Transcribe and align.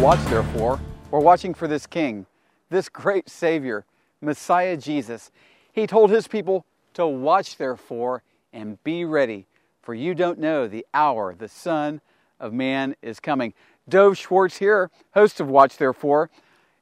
Watch 0.00 0.24
Therefore. 0.30 0.80
We're 1.10 1.20
watching 1.20 1.52
for 1.52 1.68
this 1.68 1.86
King, 1.86 2.24
this 2.70 2.88
great 2.88 3.28
Savior, 3.28 3.84
Messiah 4.22 4.78
Jesus. 4.78 5.30
He 5.74 5.86
told 5.86 6.08
his 6.08 6.26
people 6.26 6.64
to 6.94 7.06
watch 7.06 7.58
therefore 7.58 8.22
and 8.50 8.82
be 8.82 9.04
ready, 9.04 9.44
for 9.82 9.92
you 9.92 10.14
don't 10.14 10.38
know 10.38 10.66
the 10.66 10.86
hour 10.94 11.34
the 11.34 11.48
Son 11.48 12.00
of 12.40 12.54
Man 12.54 12.96
is 13.02 13.20
coming. 13.20 13.52
Dov 13.90 14.16
Schwartz 14.16 14.56
here, 14.56 14.90
host 15.12 15.38
of 15.38 15.48
Watch 15.48 15.76
Therefore, 15.76 16.30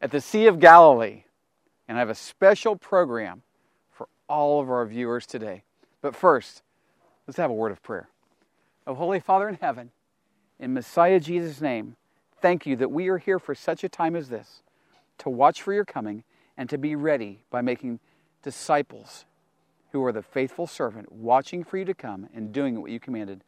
at 0.00 0.12
the 0.12 0.20
Sea 0.20 0.46
of 0.46 0.60
Galilee. 0.60 1.24
And 1.88 1.98
I 1.98 2.00
have 2.00 2.10
a 2.10 2.14
special 2.14 2.76
program 2.76 3.42
for 3.90 4.06
all 4.28 4.60
of 4.60 4.70
our 4.70 4.87
viewers 4.87 5.26
today. 5.26 5.64
But 6.02 6.14
first, 6.14 6.62
let's 7.26 7.38
have 7.38 7.50
a 7.50 7.54
word 7.54 7.73
of 7.73 7.82
prayer. 7.82 8.09
Oh, 8.87 8.95
Holy 8.95 9.18
Father 9.18 9.48
in 9.48 9.59
heaven, 9.60 9.90
in 10.60 10.73
Messiah 10.73 11.18
Jesus' 11.18 11.60
name, 11.60 11.96
thank 12.41 12.66
you 12.66 12.77
that 12.77 12.91
we 12.91 13.09
are 13.09 13.19
here 13.19 13.38
for 13.38 13.55
such 13.55 13.84
a 13.84 13.88
time 13.88 14.16
as 14.16 14.28
this 14.28 14.62
to 15.19 15.30
watch 15.30 15.62
for 15.62 15.73
your 15.73 15.84
coming 15.84 16.24
and 16.57 16.68
to 16.71 16.79
be 16.79 16.95
ready 16.96 17.45
by 17.51 17.60
making 17.60 18.01
disciples 18.43 19.24
who 19.93 20.04
are 20.04 20.12
the 20.12 20.23
faithful 20.23 20.66
servant, 20.66 21.10
watching 21.10 21.65
for 21.65 21.79
you 21.79 21.85
to 21.85 21.95
come 21.95 22.29
and 22.35 22.52
doing 22.52 22.80
what 22.80 22.90
you 22.90 23.01
commanded. 23.01 23.43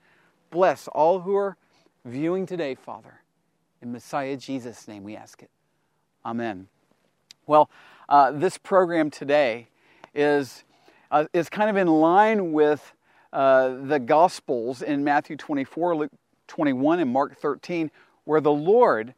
Bless 0.50 0.88
all 0.88 1.20
who 1.20 1.36
are 1.36 1.56
viewing 2.04 2.46
today, 2.46 2.74
Father. 2.74 3.20
In 3.82 3.92
Messiah 3.92 4.36
Jesus' 4.36 4.88
name 4.88 5.04
we 5.04 5.16
ask 5.16 5.42
it. 5.42 5.50
Amen. 6.24 6.68
Well, 7.46 7.70
uh, 8.08 8.32
this 8.32 8.58
program 8.58 9.10
today 9.10 9.68
is, 10.14 10.64
uh, 11.10 11.26
is 11.32 11.48
kind 11.48 11.70
of 11.70 11.76
in 11.76 11.88
line 11.88 12.52
with 12.52 12.94
uh, 13.32 13.76
the 13.82 13.98
Gospels 13.98 14.82
in 14.82 15.04
Matthew 15.04 15.36
24, 15.36 15.96
Luke 15.96 16.12
21, 16.48 17.00
and 17.00 17.12
Mark 17.12 17.38
13, 17.38 17.90
where 18.24 18.40
the 18.40 18.52
Lord 18.52 19.14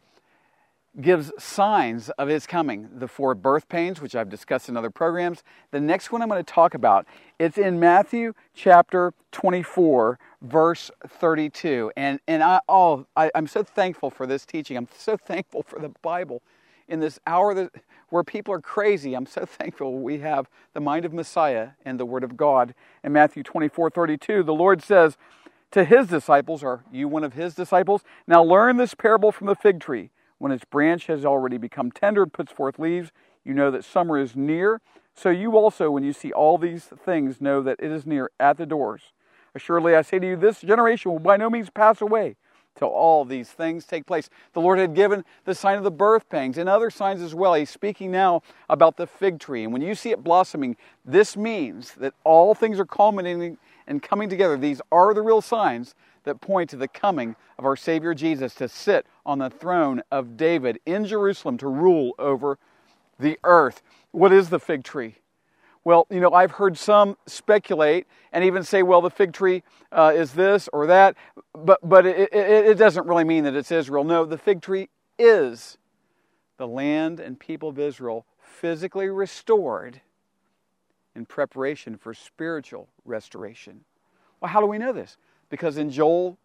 gives 1.01 1.33
signs 1.39 2.11
of 2.11 2.29
his 2.29 2.47
coming. 2.47 2.89
The 2.99 3.09
four 3.09 3.35
birth 3.35 3.69
pains, 3.69 4.01
which 4.01 4.15
I've 4.15 4.29
discussed 4.29 4.69
in 4.69 4.77
other 4.77 4.91
programs. 4.91 5.43
The 5.71 5.81
next 5.81 6.13
one 6.13 6.21
I'm 6.21 6.29
going 6.29 6.45
to 6.45 6.53
talk 6.53 6.75
about, 6.75 7.07
it's 7.39 7.57
in 7.57 7.81
Matthew 7.81 8.35
chapter 8.55 9.15
24, 9.33 10.19
verse 10.43 10.91
32. 11.09 11.93
And, 11.97 12.21
and 12.29 12.43
I, 12.43 12.61
oh, 12.69 13.07
I, 13.17 13.31
I'm 13.35 13.47
so 13.47 13.63
thankful 13.63 14.11
for 14.11 14.27
this 14.27 14.45
teaching. 14.45 14.77
I'm 14.77 14.89
so 14.97 15.17
thankful 15.17 15.63
for 15.63 15.79
the 15.79 15.91
Bible 16.03 16.43
in 16.89 17.01
this 17.01 17.19
hour 17.27 17.55
that, 17.55 17.73
where 18.11 18.23
people 18.23 18.53
are 18.53 18.61
crazy. 18.61 19.15
I'm 19.15 19.27
so 19.27 19.47
thankful 19.47 19.99
we 19.99 20.19
have 20.19 20.49
the 20.75 20.81
mind 20.81 21.07
of 21.07 21.15
Messiah 21.15 21.71
and 21.87 21.99
the 21.99 22.05
Word 22.05 22.23
of 22.23 22.37
God. 22.37 22.75
In 23.03 23.13
Matthew 23.13 23.43
24, 23.43 23.91
32, 23.91 24.43
the 24.43 24.53
Lord 24.53 24.83
says 24.83 25.17
to 25.73 25.85
his 25.85 26.07
disciples, 26.07 26.63
Are 26.63 26.85
you 26.93 27.09
one 27.09 27.25
of 27.25 27.35
his 27.35 27.55
disciples? 27.55 28.03
Now 28.27 28.43
learn 28.43 28.77
this 28.77 28.95
parable 28.95 29.33
from 29.33 29.49
the 29.49 29.55
fig 29.55 29.81
tree. 29.81 30.11
When 30.39 30.53
its 30.53 30.65
branch 30.65 31.07
has 31.07 31.25
already 31.25 31.57
become 31.59 31.91
tender, 31.91 32.23
and 32.23 32.33
puts 32.33 32.53
forth 32.53 32.79
leaves, 32.79 33.13
you 33.45 33.55
know 33.55 33.71
that 33.71 33.85
summer 33.85 34.19
is 34.19 34.35
near. 34.35 34.81
So 35.15 35.31
you 35.31 35.57
also, 35.57 35.91
when 35.91 36.05
you 36.05 36.13
see 36.13 36.33
all 36.33 36.59
these 36.59 36.85
things, 36.85 37.41
know 37.41 37.63
that 37.63 37.79
it 37.81 37.91
is 37.91 38.07
near 38.07 38.31
at 38.41 38.57
the 38.57 38.67
doors. 38.67 39.13
Assuredly, 39.55 39.95
I 39.95 40.03
say 40.03 40.19
to 40.19 40.27
you, 40.27 40.37
this 40.37 40.61
generation 40.61 41.13
will 41.13 41.19
by 41.19 41.37
no 41.37 41.51
means 41.51 41.71
pass 41.71 42.01
away 42.01 42.37
till 42.75 42.89
all 42.89 43.25
these 43.25 43.51
things 43.51 43.85
take 43.85 44.07
place. 44.07 44.31
The 44.55 44.61
Lord 44.61 44.79
had 44.79 44.95
given 44.95 45.25
the 45.45 45.55
sign 45.55 45.77
of 45.77 45.85
the 45.85 45.91
birth 45.91 46.29
pangs 46.29 46.57
and 46.57 46.69
other 46.69 46.91
signs 46.91 47.21
as 47.21 47.35
well. 47.35 47.55
He's 47.55 47.71
speaking 47.71 48.11
now 48.11 48.43
about 48.71 48.97
the 48.97 49.07
fig 49.07 49.39
tree. 49.39 49.65
And 49.65 49.73
when 49.73 49.83
you 49.83 49.95
see 49.95 50.11
it 50.11 50.25
blossoming, 50.25 50.77
this 51.05 51.37
means 51.37 51.93
that 51.97 52.15
all 52.25 52.55
things 52.55 52.81
are 52.81 52.87
culminating 52.87 53.59
and 53.87 54.03
coming 54.03 54.29
together. 54.29 54.57
These 54.57 54.81
are 54.91 55.15
the 55.15 55.23
real 55.23 55.41
signs 55.41 55.95
that 56.25 56.41
point 56.41 56.71
to 56.71 56.77
the 56.77 56.89
coming 56.89 57.37
of 57.59 57.65
our 57.65 57.77
Savior 57.77 58.15
Jesus 58.15 58.55
to 58.57 58.69
sit 58.69 59.07
on 59.27 59.39
the 59.39 59.51
throne 59.51 60.03
of 60.11 60.37
David 60.37 60.79
in 60.87 61.05
Jerusalem 61.05 61.59
to 61.59 61.69
rule 61.69 62.15
over 62.19 62.59
the 63.19 63.39
earth. 63.45 63.83
What 64.13 64.33
is 64.33 64.49
the 64.51 64.61
fig 64.61 64.85
tree? 64.85 65.17
Well, 65.85 66.07
you 66.11 66.21
know, 66.21 66.33
I've 66.33 66.53
heard 66.53 66.79
some 66.79 67.17
speculate 67.27 68.07
and 68.33 68.45
even 68.45 68.63
say, 68.63 68.85
well, 68.85 69.01
the 69.01 69.11
fig 69.11 69.33
tree 69.33 69.65
uh, 69.91 70.13
is 70.15 70.33
this 70.33 70.69
or 70.73 70.87
that, 70.87 71.17
but, 71.55 71.81
but 71.83 72.07
it, 72.07 72.33
it, 72.33 72.67
it 72.67 72.79
doesn't 72.79 73.07
really 73.07 73.25
mean 73.25 73.45
that 73.45 73.57
it's 73.57 73.73
Israel. 73.73 74.05
No, 74.05 74.25
the 74.25 74.39
fig 74.39 74.63
tree 74.63 74.91
is 75.19 75.79
the 76.57 76.69
land 76.69 77.19
and 77.19 77.39
people 77.39 77.69
of 77.69 77.79
Israel 77.81 78.27
physically 78.41 79.09
restored 79.09 80.01
in 81.15 81.27
preparation 81.27 81.97
for 81.97 82.15
spiritual 82.15 82.89
restoration. 83.05 83.85
Well, 84.41 84.51
how 84.51 84.61
do 84.61 84.67
we 84.67 84.79
know 84.79 84.93
this? 84.93 85.17
Because 85.51 85.77
in 85.77 85.91
Joel 85.91 86.39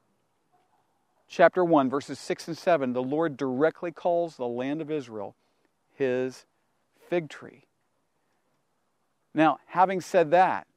chapter 1.28 1.64
1, 1.64 1.90
verses 1.90 2.20
6 2.20 2.50
and 2.50 2.58
7, 2.58 2.94
the 2.94 3.04
Lord 3.04 3.38
directly 3.38 3.92
calls 3.92 4.36
the 4.36 4.48
land 4.48 4.82
of 4.82 4.92
Israel 4.92 5.36
his 5.96 6.46
fig 7.10 7.30
tree. 7.30 7.64
Now, 9.34 9.60
having 9.68 10.02
said 10.02 10.32
that, 10.32 10.68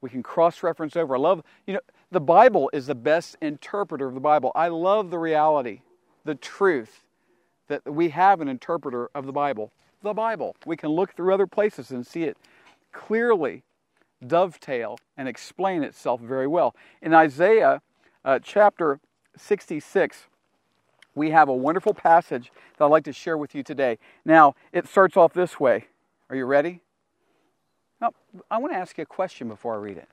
we 0.00 0.10
can 0.10 0.22
cross 0.22 0.62
reference 0.62 0.96
over. 0.96 1.16
I 1.16 1.18
love, 1.18 1.42
you 1.66 1.74
know, 1.74 1.80
the 2.10 2.20
Bible 2.20 2.70
is 2.72 2.86
the 2.86 2.94
best 2.94 3.36
interpreter 3.40 4.06
of 4.06 4.14
the 4.14 4.20
Bible. 4.20 4.52
I 4.54 4.68
love 4.68 5.10
the 5.10 5.18
reality, 5.18 5.80
the 6.24 6.34
truth 6.34 7.02
that 7.68 7.84
we 7.92 8.10
have 8.10 8.40
an 8.40 8.48
interpreter 8.48 9.10
of 9.14 9.26
the 9.26 9.32
Bible. 9.32 9.72
The 10.02 10.14
Bible. 10.14 10.54
We 10.64 10.76
can 10.76 10.90
look 10.90 11.14
through 11.14 11.34
other 11.34 11.46
places 11.46 11.90
and 11.90 12.06
see 12.06 12.24
it 12.24 12.36
clearly 12.96 13.62
dovetail 14.26 14.98
and 15.16 15.28
explain 15.28 15.82
itself 15.82 16.20
very 16.20 16.46
well. 16.46 16.74
In 17.02 17.12
Isaiah 17.12 17.82
uh, 18.24 18.38
chapter 18.42 18.98
66, 19.36 20.26
we 21.14 21.30
have 21.30 21.48
a 21.48 21.54
wonderful 21.54 21.94
passage 21.94 22.50
that 22.76 22.84
I'd 22.84 22.90
like 22.90 23.04
to 23.04 23.12
share 23.12 23.36
with 23.36 23.54
you 23.54 23.62
today. 23.62 23.98
Now, 24.24 24.54
it 24.72 24.88
starts 24.88 25.16
off 25.16 25.34
this 25.34 25.60
way. 25.60 25.86
Are 26.30 26.36
you 26.36 26.46
ready? 26.46 26.80
Now, 28.00 28.12
I 28.50 28.58
want 28.58 28.72
to 28.72 28.78
ask 28.78 28.96
you 28.98 29.02
a 29.02 29.06
question 29.06 29.48
before 29.48 29.74
I 29.74 29.78
read 29.78 29.98
it. 29.98 30.08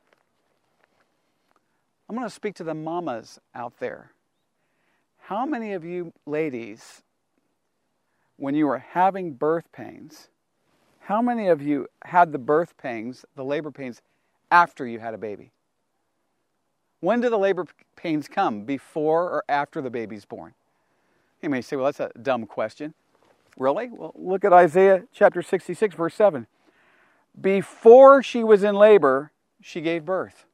I'm 2.10 2.16
going 2.16 2.28
to 2.28 2.34
speak 2.34 2.56
to 2.56 2.64
the 2.64 2.74
mamas 2.74 3.40
out 3.56 3.80
there. 3.80 4.12
How 5.20 5.46
many 5.46 5.74
of 5.74 5.86
you 5.86 6.12
ladies, 6.26 7.02
when 8.36 8.56
you 8.56 8.68
were 8.68 8.80
having 8.80 9.34
birth 9.34 9.72
pains, 9.72 10.28
how 11.06 11.22
many 11.22 11.47
of 11.47 11.62
you 11.62 11.88
had 12.06 12.31
the 12.31 12.38
birth 12.38 12.78
pains, 12.78 13.25
the 13.36 13.44
labor 13.44 13.72
pains, 13.72 14.02
after 14.50 14.88
you 14.88 15.00
had 15.00 15.14
a 15.14 15.18
baby? 15.18 15.52
When 17.02 17.19
do 17.19 17.30
the 17.30 17.38
labor 17.38 17.66
pains 17.97 18.30
come? 18.30 18.64
Before 18.64 19.24
or 19.24 19.44
after 19.50 19.81
the 19.81 19.90
baby's 19.90 20.24
born? 20.24 20.53
You 21.42 21.50
may 21.50 21.62
say, 21.62 21.75
well, 21.75 21.86
that's 21.86 22.00
a 22.00 22.18
dumb 22.18 22.46
question. 22.46 22.94
Really? 23.58 23.90
Well, 23.92 24.13
look 24.16 24.46
at 24.46 24.53
Isaiah 24.53 25.03
chapter 25.13 25.42
66, 25.42 25.94
verse 25.96 26.16
7. 26.16 26.47
Before 27.40 28.24
she 28.24 28.42
was 28.42 28.63
in 28.63 28.75
labor, 28.75 29.34
she 29.62 29.81
gave 29.81 30.06
birth. 30.06 30.46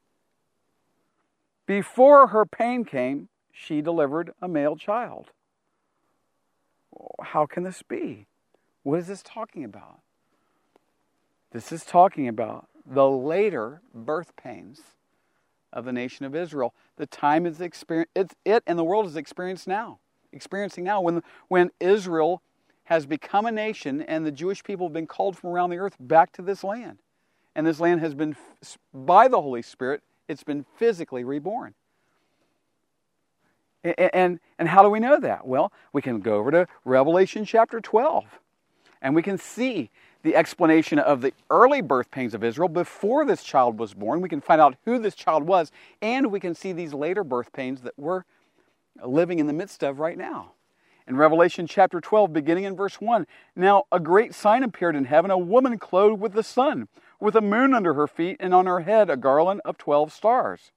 Before 1.66 2.28
her 2.28 2.44
pain 2.44 2.84
came, 2.84 3.28
she 3.52 3.80
delivered 3.80 4.32
a 4.42 4.48
male 4.48 4.74
child. 4.74 5.30
How 7.22 7.46
can 7.46 7.62
this 7.62 7.82
be? 7.82 8.26
What 8.82 8.98
is 8.98 9.06
this 9.06 9.22
talking 9.22 9.62
about? 9.62 10.00
This 11.52 11.72
is 11.72 11.84
talking 11.84 12.28
about 12.28 12.68
the 12.86 13.08
later 13.08 13.82
birth 13.94 14.34
pains 14.36 14.80
of 15.72 15.84
the 15.84 15.92
nation 15.92 16.24
of 16.24 16.34
Israel. 16.34 16.74
The 16.96 17.06
time 17.06 17.46
is 17.46 17.60
experience 17.60 18.10
it's 18.14 18.34
it 18.44 18.62
and 18.66 18.78
the 18.78 18.84
world 18.84 19.06
is 19.06 19.16
experienced 19.16 19.66
now. 19.66 19.98
Experiencing 20.32 20.84
now 20.84 21.00
when 21.00 21.22
when 21.48 21.70
Israel 21.80 22.42
has 22.84 23.06
become 23.06 23.46
a 23.46 23.52
nation 23.52 24.02
and 24.02 24.26
the 24.26 24.32
Jewish 24.32 24.64
people 24.64 24.86
have 24.86 24.92
been 24.92 25.06
called 25.06 25.36
from 25.36 25.50
around 25.50 25.70
the 25.70 25.78
earth 25.78 25.96
back 26.00 26.32
to 26.32 26.42
this 26.42 26.64
land. 26.64 26.98
And 27.54 27.66
this 27.66 27.80
land 27.80 28.00
has 28.00 28.14
been 28.14 28.36
by 28.92 29.28
the 29.28 29.40
Holy 29.40 29.62
Spirit, 29.62 30.02
it's 30.28 30.44
been 30.44 30.64
physically 30.76 31.24
reborn. 31.24 31.74
And, 33.82 33.94
and, 33.98 34.40
and 34.58 34.68
how 34.68 34.82
do 34.82 34.90
we 34.90 35.00
know 35.00 35.18
that? 35.18 35.46
Well, 35.46 35.72
we 35.92 36.02
can 36.02 36.20
go 36.20 36.36
over 36.36 36.50
to 36.50 36.68
Revelation 36.84 37.44
chapter 37.44 37.80
12 37.80 38.24
and 39.02 39.14
we 39.14 39.22
can 39.22 39.38
see 39.38 39.90
the 40.22 40.36
explanation 40.36 40.98
of 40.98 41.20
the 41.20 41.32
early 41.48 41.80
birth 41.80 42.10
pains 42.10 42.34
of 42.34 42.44
Israel 42.44 42.68
before 42.68 43.24
this 43.24 43.42
child 43.42 43.78
was 43.78 43.94
born. 43.94 44.20
We 44.20 44.28
can 44.28 44.40
find 44.40 44.60
out 44.60 44.76
who 44.84 44.98
this 44.98 45.14
child 45.14 45.44
was, 45.44 45.72
and 46.02 46.30
we 46.30 46.40
can 46.40 46.54
see 46.54 46.72
these 46.72 46.92
later 46.92 47.24
birth 47.24 47.52
pains 47.52 47.82
that 47.82 47.94
we're 47.96 48.24
living 49.04 49.38
in 49.38 49.46
the 49.46 49.52
midst 49.52 49.82
of 49.82 49.98
right 49.98 50.18
now. 50.18 50.52
In 51.06 51.16
Revelation 51.16 51.66
chapter 51.66 52.00
12, 52.00 52.32
beginning 52.32 52.64
in 52.64 52.76
verse 52.76 53.00
1, 53.00 53.26
now 53.56 53.84
a 53.90 53.98
great 53.98 54.34
sign 54.34 54.62
appeared 54.62 54.94
in 54.94 55.06
heaven 55.06 55.30
a 55.30 55.38
woman 55.38 55.78
clothed 55.78 56.20
with 56.20 56.34
the 56.34 56.42
sun, 56.42 56.88
with 57.18 57.34
a 57.34 57.40
moon 57.40 57.74
under 57.74 57.94
her 57.94 58.06
feet, 58.06 58.36
and 58.38 58.54
on 58.54 58.66
her 58.66 58.80
head 58.80 59.10
a 59.10 59.16
garland 59.16 59.60
of 59.64 59.78
12 59.78 60.12
stars. 60.12 60.70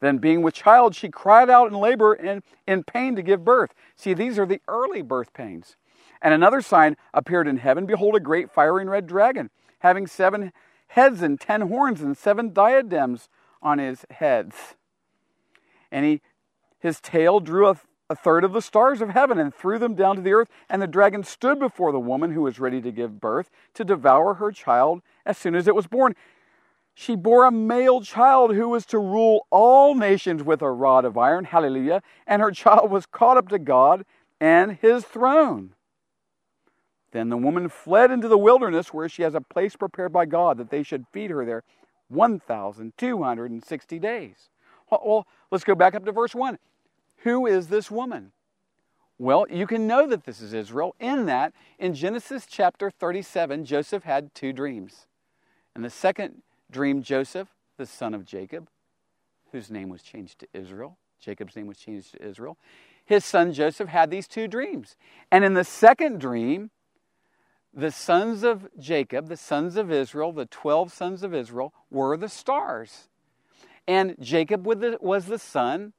Then, 0.00 0.18
being 0.18 0.42
with 0.42 0.54
child, 0.54 0.96
she 0.96 1.08
cried 1.08 1.48
out 1.48 1.70
in 1.70 1.78
labor 1.78 2.12
and 2.12 2.42
in 2.66 2.82
pain 2.82 3.14
to 3.14 3.22
give 3.22 3.44
birth. 3.44 3.72
See, 3.94 4.14
these 4.14 4.36
are 4.36 4.44
the 4.44 4.60
early 4.66 5.00
birth 5.00 5.32
pains. 5.32 5.76
And 6.22 6.32
another 6.32 6.62
sign 6.62 6.96
appeared 7.12 7.48
in 7.48 7.58
heaven 7.58 7.84
Behold, 7.84 8.14
a 8.14 8.20
great 8.20 8.50
fiery 8.50 8.86
red 8.86 9.06
dragon, 9.06 9.50
having 9.80 10.06
seven 10.06 10.52
heads 10.88 11.20
and 11.20 11.38
ten 11.38 11.62
horns 11.62 12.00
and 12.00 12.16
seven 12.16 12.52
diadems 12.52 13.28
on 13.60 13.78
his 13.78 14.06
heads. 14.10 14.76
And 15.90 16.06
he, 16.06 16.22
his 16.78 17.00
tail 17.00 17.40
drew 17.40 17.68
a, 17.68 17.80
a 18.08 18.14
third 18.14 18.44
of 18.44 18.52
the 18.52 18.62
stars 18.62 19.00
of 19.00 19.10
heaven 19.10 19.38
and 19.38 19.52
threw 19.52 19.78
them 19.78 19.94
down 19.94 20.16
to 20.16 20.22
the 20.22 20.32
earth. 20.32 20.48
And 20.70 20.80
the 20.80 20.86
dragon 20.86 21.24
stood 21.24 21.58
before 21.58 21.92
the 21.92 22.00
woman 22.00 22.32
who 22.32 22.42
was 22.42 22.60
ready 22.60 22.80
to 22.82 22.92
give 22.92 23.20
birth 23.20 23.50
to 23.74 23.84
devour 23.84 24.34
her 24.34 24.52
child 24.52 25.02
as 25.26 25.36
soon 25.36 25.54
as 25.54 25.66
it 25.66 25.74
was 25.74 25.86
born. 25.86 26.14
She 26.94 27.16
bore 27.16 27.46
a 27.46 27.50
male 27.50 28.00
child 28.02 28.54
who 28.54 28.68
was 28.68 28.86
to 28.86 28.98
rule 28.98 29.46
all 29.50 29.94
nations 29.94 30.42
with 30.42 30.62
a 30.62 30.70
rod 30.70 31.04
of 31.04 31.18
iron. 31.18 31.44
Hallelujah. 31.44 32.02
And 32.26 32.40
her 32.40 32.50
child 32.52 32.90
was 32.90 33.06
caught 33.06 33.36
up 33.36 33.48
to 33.48 33.58
God 33.58 34.04
and 34.40 34.78
his 34.80 35.04
throne. 35.04 35.74
Then 37.12 37.28
the 37.28 37.36
woman 37.36 37.68
fled 37.68 38.10
into 38.10 38.26
the 38.26 38.38
wilderness 38.38 38.92
where 38.92 39.08
she 39.08 39.22
has 39.22 39.34
a 39.34 39.40
place 39.40 39.76
prepared 39.76 40.12
by 40.12 40.24
God 40.24 40.58
that 40.58 40.70
they 40.70 40.82
should 40.82 41.06
feed 41.12 41.30
her 41.30 41.44
there 41.44 41.62
1,260 42.08 43.98
days. 43.98 44.48
Well, 44.90 45.26
let's 45.50 45.64
go 45.64 45.74
back 45.74 45.94
up 45.94 46.04
to 46.04 46.12
verse 46.12 46.34
1. 46.34 46.58
Who 47.18 47.46
is 47.46 47.68
this 47.68 47.90
woman? 47.90 48.32
Well, 49.18 49.46
you 49.48 49.66
can 49.66 49.86
know 49.86 50.06
that 50.08 50.24
this 50.24 50.40
is 50.40 50.52
Israel 50.52 50.96
in 50.98 51.26
that 51.26 51.52
in 51.78 51.94
Genesis 51.94 52.46
chapter 52.46 52.90
37, 52.90 53.64
Joseph 53.64 54.02
had 54.02 54.34
two 54.34 54.52
dreams. 54.52 55.06
And 55.74 55.84
the 55.84 55.90
second 55.90 56.42
dream, 56.70 57.02
Joseph, 57.02 57.48
the 57.76 57.86
son 57.86 58.14
of 58.14 58.24
Jacob, 58.24 58.68
whose 59.52 59.70
name 59.70 59.88
was 59.88 60.02
changed 60.02 60.40
to 60.40 60.48
Israel, 60.52 60.98
Jacob's 61.20 61.54
name 61.54 61.66
was 61.66 61.78
changed 61.78 62.12
to 62.12 62.22
Israel, 62.26 62.58
his 63.04 63.24
son 63.24 63.52
Joseph 63.52 63.88
had 63.88 64.10
these 64.10 64.26
two 64.26 64.48
dreams. 64.48 64.96
And 65.30 65.44
in 65.44 65.54
the 65.54 65.64
second 65.64 66.20
dream, 66.20 66.70
the 67.74 67.90
sons 67.90 68.42
of 68.42 68.68
Jacob, 68.78 69.28
the 69.28 69.36
sons 69.36 69.76
of 69.76 69.90
Israel, 69.90 70.32
the 70.32 70.46
12 70.46 70.92
sons 70.92 71.22
of 71.22 71.34
Israel, 71.34 71.72
were 71.90 72.16
the 72.16 72.28
stars. 72.28 73.08
And 73.88 74.16
Jacob 74.20 74.66
was 74.66 75.26
the 75.26 75.38
sun, 75.38 75.92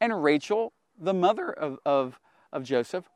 and 0.00 0.22
Rachel, 0.22 0.72
the 0.98 1.14
mother 1.14 1.50
of, 1.50 1.78
of, 1.86 2.20
of 2.52 2.64
Joseph, 2.64 3.08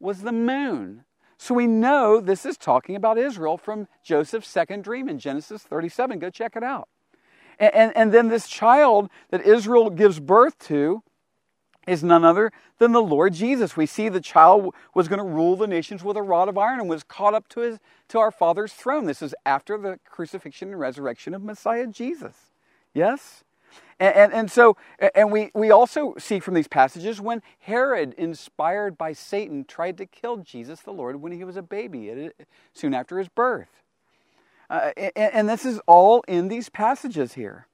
was 0.00 0.22
the 0.22 0.32
moon. 0.32 1.04
So 1.38 1.54
we 1.54 1.66
know 1.66 2.20
this 2.20 2.44
is 2.44 2.56
talking 2.56 2.94
about 2.94 3.18
Israel 3.18 3.56
from 3.56 3.88
Joseph's 4.04 4.48
second 4.48 4.84
dream 4.84 5.08
in 5.08 5.18
Genesis 5.18 5.62
37. 5.62 6.18
Go 6.18 6.30
check 6.30 6.56
it 6.56 6.62
out. 6.62 6.88
And, 7.58 7.74
and, 7.74 7.96
and 7.96 8.12
then 8.12 8.28
this 8.28 8.48
child 8.48 9.08
that 9.30 9.46
Israel 9.46 9.90
gives 9.90 10.20
birth 10.20 10.58
to 10.66 11.02
is 11.86 12.02
none 12.04 12.24
other 12.24 12.52
than 12.78 12.92
the 12.92 13.02
Lord 13.02 13.34
Jesus. 13.34 13.76
We 13.76 13.86
see 13.86 14.08
the 14.08 14.20
child 14.20 14.74
was 14.94 15.08
going 15.08 15.18
to 15.18 15.24
rule 15.24 15.56
the 15.56 15.66
nations 15.66 16.04
with 16.04 16.16
a 16.16 16.22
rod 16.22 16.48
of 16.48 16.56
iron 16.56 16.80
and 16.80 16.88
was 16.88 17.02
caught 17.02 17.34
up 17.34 17.48
to, 17.48 17.60
his, 17.60 17.78
to 18.08 18.18
our 18.18 18.30
Father's 18.30 18.72
throne. 18.72 19.06
This 19.06 19.22
is 19.22 19.34
after 19.44 19.76
the 19.76 19.98
crucifixion 20.04 20.68
and 20.68 20.78
resurrection 20.78 21.34
of 21.34 21.42
Messiah 21.42 21.86
Jesus. 21.86 22.34
Yes? 22.94 23.44
And, 23.98 24.14
and, 24.14 24.32
and, 24.32 24.50
so, 24.50 24.76
and 25.14 25.32
we, 25.32 25.50
we 25.54 25.70
also 25.70 26.14
see 26.18 26.40
from 26.40 26.54
these 26.54 26.68
passages 26.68 27.20
when 27.20 27.42
Herod, 27.60 28.14
inspired 28.18 28.98
by 28.98 29.12
Satan, 29.12 29.64
tried 29.64 29.96
to 29.98 30.06
kill 30.06 30.38
Jesus 30.38 30.80
the 30.80 30.92
Lord 30.92 31.20
when 31.20 31.32
he 31.32 31.44
was 31.44 31.56
a 31.56 31.62
baby, 31.62 32.30
soon 32.72 32.94
after 32.94 33.18
his 33.18 33.28
birth. 33.28 33.82
Uh, 34.68 34.90
and, 34.96 35.34
and, 35.34 35.48
this 35.48 35.66
is 35.66 35.80
all 35.86 36.24
in 36.26 36.48
these 36.48 36.70
passages 36.70 37.34
here. 37.34 37.66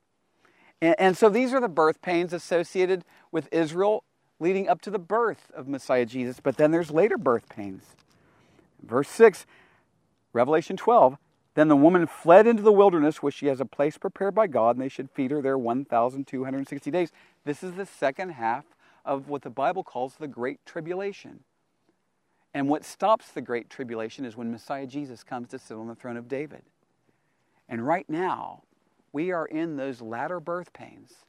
And, 0.80 0.94
and 0.98 1.16
so 1.16 1.28
these 1.28 1.52
are 1.52 1.60
the 1.60 1.68
birth 1.68 2.00
pains 2.02 2.32
associated 2.32 3.04
with 3.32 3.48
Israel 3.52 4.04
leading 4.40 4.68
up 4.68 4.80
to 4.82 4.90
the 4.90 4.98
birth 4.98 5.50
of 5.54 5.68
Messiah 5.68 6.06
Jesus. 6.06 6.40
But 6.40 6.56
then 6.56 6.70
there's 6.70 6.90
later 6.90 7.18
birth 7.18 7.48
pains. 7.48 7.82
Verse 8.82 9.08
6, 9.08 9.46
Revelation 10.32 10.76
12. 10.76 11.18
Then 11.54 11.68
the 11.68 11.76
woman 11.76 12.06
fled 12.06 12.46
into 12.46 12.62
the 12.62 12.72
wilderness 12.72 13.20
where 13.20 13.32
she 13.32 13.46
has 13.46 13.60
a 13.60 13.64
place 13.64 13.98
prepared 13.98 14.32
by 14.32 14.46
God, 14.46 14.76
and 14.76 14.82
they 14.82 14.88
should 14.88 15.10
feed 15.10 15.32
her 15.32 15.42
there 15.42 15.58
1,260 15.58 16.90
days. 16.92 17.10
This 17.44 17.64
is 17.64 17.72
the 17.72 17.86
second 17.86 18.30
half 18.30 18.64
of 19.04 19.28
what 19.28 19.42
the 19.42 19.50
Bible 19.50 19.82
calls 19.82 20.14
the 20.14 20.28
Great 20.28 20.64
Tribulation. 20.64 21.40
And 22.54 22.68
what 22.68 22.84
stops 22.84 23.32
the 23.32 23.40
Great 23.40 23.70
Tribulation 23.70 24.24
is 24.24 24.36
when 24.36 24.52
Messiah 24.52 24.86
Jesus 24.86 25.24
comes 25.24 25.48
to 25.48 25.58
sit 25.58 25.76
on 25.76 25.88
the 25.88 25.96
throne 25.96 26.16
of 26.16 26.28
David. 26.28 26.62
And 27.68 27.84
right 27.84 28.08
now, 28.08 28.62
we 29.12 29.32
are 29.32 29.46
in 29.46 29.76
those 29.76 30.00
latter 30.00 30.40
birth 30.40 30.72
pains 30.72 31.24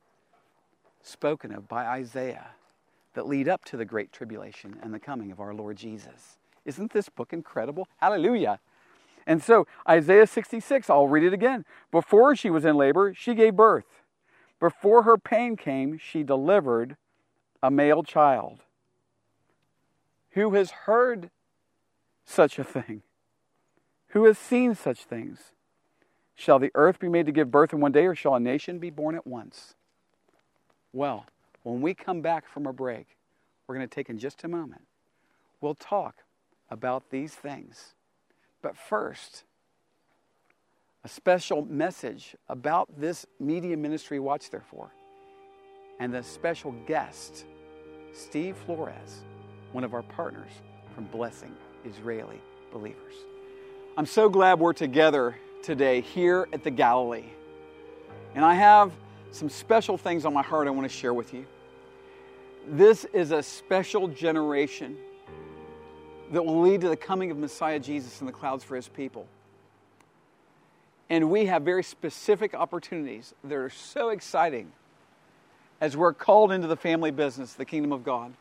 spoken 1.02 1.54
of 1.54 1.68
by 1.68 1.86
Isaiah 1.86 2.50
that 3.14 3.28
lead 3.28 3.48
up 3.48 3.66
to 3.66 3.78
the 3.78 3.86
great 3.86 4.12
tribulation 4.12 4.78
and 4.82 4.94
the 4.94 5.00
coming 5.00 5.32
of 5.32 5.40
our 5.40 5.54
Lord 5.54 5.78
Jesus. 5.78 6.38
Isn't 6.66 6.94
this 6.94 7.10
book 7.10 7.34
incredible? 7.34 7.88
Hallelujah. 7.98 8.60
And 9.26 9.44
so, 9.44 9.68
Isaiah 9.88 10.28
66, 10.28 10.90
I'll 10.90 11.08
read 11.08 11.24
it 11.24 11.34
again. 11.34 11.66
Before 11.92 12.36
she 12.36 12.50
was 12.50 12.66
in 12.66 12.76
labor, 12.76 13.14
she 13.14 13.34
gave 13.34 13.56
birth. 13.56 14.04
Before 14.60 15.04
her 15.04 15.18
pain 15.18 15.56
came, 15.56 15.98
she 15.98 16.24
delivered 16.24 16.98
a 17.62 17.72
male 17.72 18.04
child. 18.04 18.60
Who 20.32 20.54
has 20.54 20.72
heard 20.72 21.30
such 22.26 22.60
a 22.60 22.64
thing? 22.64 23.04
Who 24.10 24.26
has 24.26 24.38
seen 24.38 24.76
such 24.76 25.06
things? 25.06 25.52
Shall 26.40 26.58
the 26.58 26.72
earth 26.74 27.00
be 27.00 27.10
made 27.10 27.26
to 27.26 27.34
give 27.34 27.52
birth 27.52 27.74
in 27.74 27.82
one 27.82 27.92
day, 27.92 28.06
or 28.06 28.16
shall 28.16 28.34
a 28.34 28.40
nation 28.40 28.80
be 28.80 28.90
born 28.90 29.14
at 29.14 29.28
once? 29.28 29.76
Well, 30.94 31.26
when 31.64 31.82
we 31.82 31.94
come 31.94 32.22
back 32.22 32.48
from 32.48 32.66
a 32.66 32.72
break, 32.72 33.18
we're 33.68 33.76
going 33.76 33.86
to 33.86 33.94
take 33.94 34.10
in 34.10 34.18
just 34.18 34.46
a 34.46 34.48
moment. 34.48 34.84
We'll 35.60 35.76
talk 35.76 36.24
about 36.70 37.10
these 37.10 37.34
things. 37.34 37.94
But 38.62 38.78
first, 38.78 39.44
a 41.04 41.10
special 41.10 41.66
message 41.66 42.38
about 42.48 42.88
this 42.98 43.26
media 43.42 43.76
ministry 43.76 44.18
Watch 44.22 44.50
Therefore, 44.50 44.92
and 46.00 46.14
the 46.14 46.24
special 46.24 46.72
guest, 46.88 47.44
Steve 48.14 48.56
Flores, 48.66 49.24
one 49.74 49.84
of 49.84 49.94
our 49.94 50.04
partners 50.04 50.52
from 50.96 51.04
Blessing 51.04 51.54
Israeli 51.84 52.40
Believers. 52.72 53.16
I'm 53.98 54.06
so 54.06 54.30
glad 54.30 54.58
we're 54.62 54.72
together 54.72 55.36
today 55.64 56.02
here 56.02 56.48
at 56.54 56.64
the 56.64 56.72
Galilee. 56.72 57.26
And 58.36 58.46
I 58.46 58.54
have 58.54 58.92
some 59.32 59.50
special 59.50 59.98
things 59.98 60.26
on 60.26 60.34
my 60.34 60.42
heart 60.42 60.68
I 60.68 60.72
want 60.72 60.90
to 60.90 60.96
share 60.96 61.14
with 61.14 61.34
you. 61.34 61.46
This 62.68 63.06
is 63.06 63.32
a 63.32 63.42
special 63.42 64.08
generation 64.08 64.98
that 66.32 66.46
will 66.46 66.62
lead 66.62 66.82
to 66.82 66.90
the 66.90 66.98
coming 66.98 67.32
of 67.32 67.38
Messiah 67.38 67.80
Jesus 67.80 68.22
in 68.22 68.28
the 68.28 68.34
clouds 68.34 68.64
for 68.64 68.76
his 68.76 68.88
people. 68.88 69.28
And 71.10 71.32
we 71.32 71.46
have 71.46 71.64
very 71.64 71.84
specific 71.84 72.54
opportunities 72.54 73.34
that 73.44 73.56
are 73.56 73.72
so 73.72 74.10
exciting 74.10 74.72
as 75.82 75.98
we're 75.98 76.14
called 76.14 76.52
into 76.52 76.68
the 76.68 76.76
family 76.76 77.10
business, 77.10 77.54
the 77.54 77.66
kingdom 77.66 77.92
of 77.92 78.04
God. 78.04 78.34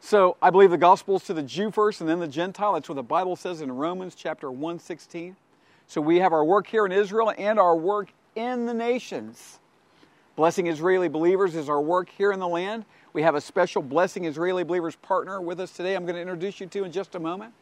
So 0.00 0.36
I 0.40 0.48
believe 0.48 0.70
the 0.70 0.78
gospel 0.78 1.16
is 1.16 1.24
to 1.24 1.34
the 1.34 1.42
Jew 1.42 1.70
first 1.70 2.00
and 2.00 2.08
then 2.08 2.20
the 2.20 2.28
Gentile. 2.28 2.72
That's 2.72 2.88
what 2.88 2.94
the 2.94 3.02
Bible 3.02 3.36
says 3.36 3.60
in 3.60 3.70
Romans 3.70 4.14
chapter 4.14 4.50
116. 4.50 5.36
So 5.90 6.00
we 6.00 6.20
have 6.20 6.32
our 6.32 6.44
work 6.44 6.68
here 6.68 6.86
in 6.86 6.92
Israel 6.92 7.32
and 7.36 7.58
our 7.58 7.74
work 7.74 8.12
in 8.36 8.64
the 8.64 8.72
nations. 8.72 9.58
Blessing 10.36 10.68
Israeli 10.68 11.08
Believers 11.08 11.56
is 11.56 11.68
our 11.68 11.80
work 11.80 12.08
here 12.16 12.30
in 12.30 12.38
the 12.38 12.46
land. 12.46 12.84
We 13.12 13.22
have 13.22 13.34
a 13.34 13.40
special 13.40 13.82
Blessing 13.82 14.24
Israeli 14.24 14.62
Believers 14.62 14.94
partner 14.94 15.40
with 15.40 15.58
us 15.58 15.72
today, 15.72 15.96
I'm 15.96 16.04
going 16.04 16.14
to 16.14 16.20
introduce 16.20 16.60
you 16.60 16.68
to 16.68 16.84
in 16.84 16.92
just 16.92 17.16
a 17.16 17.18
moment. 17.18 17.54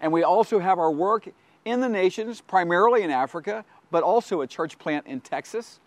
And 0.00 0.12
we 0.12 0.24
also 0.24 0.58
have 0.58 0.80
our 0.80 0.90
work 0.90 1.28
in 1.64 1.78
the 1.78 1.88
nations, 1.88 2.40
primarily 2.40 3.02
in 3.02 3.12
Africa, 3.12 3.64
but 3.92 4.02
also 4.02 4.40
a 4.40 4.46
church 4.48 4.76
plant 4.76 5.06
in 5.06 5.20
Texas. 5.20 5.78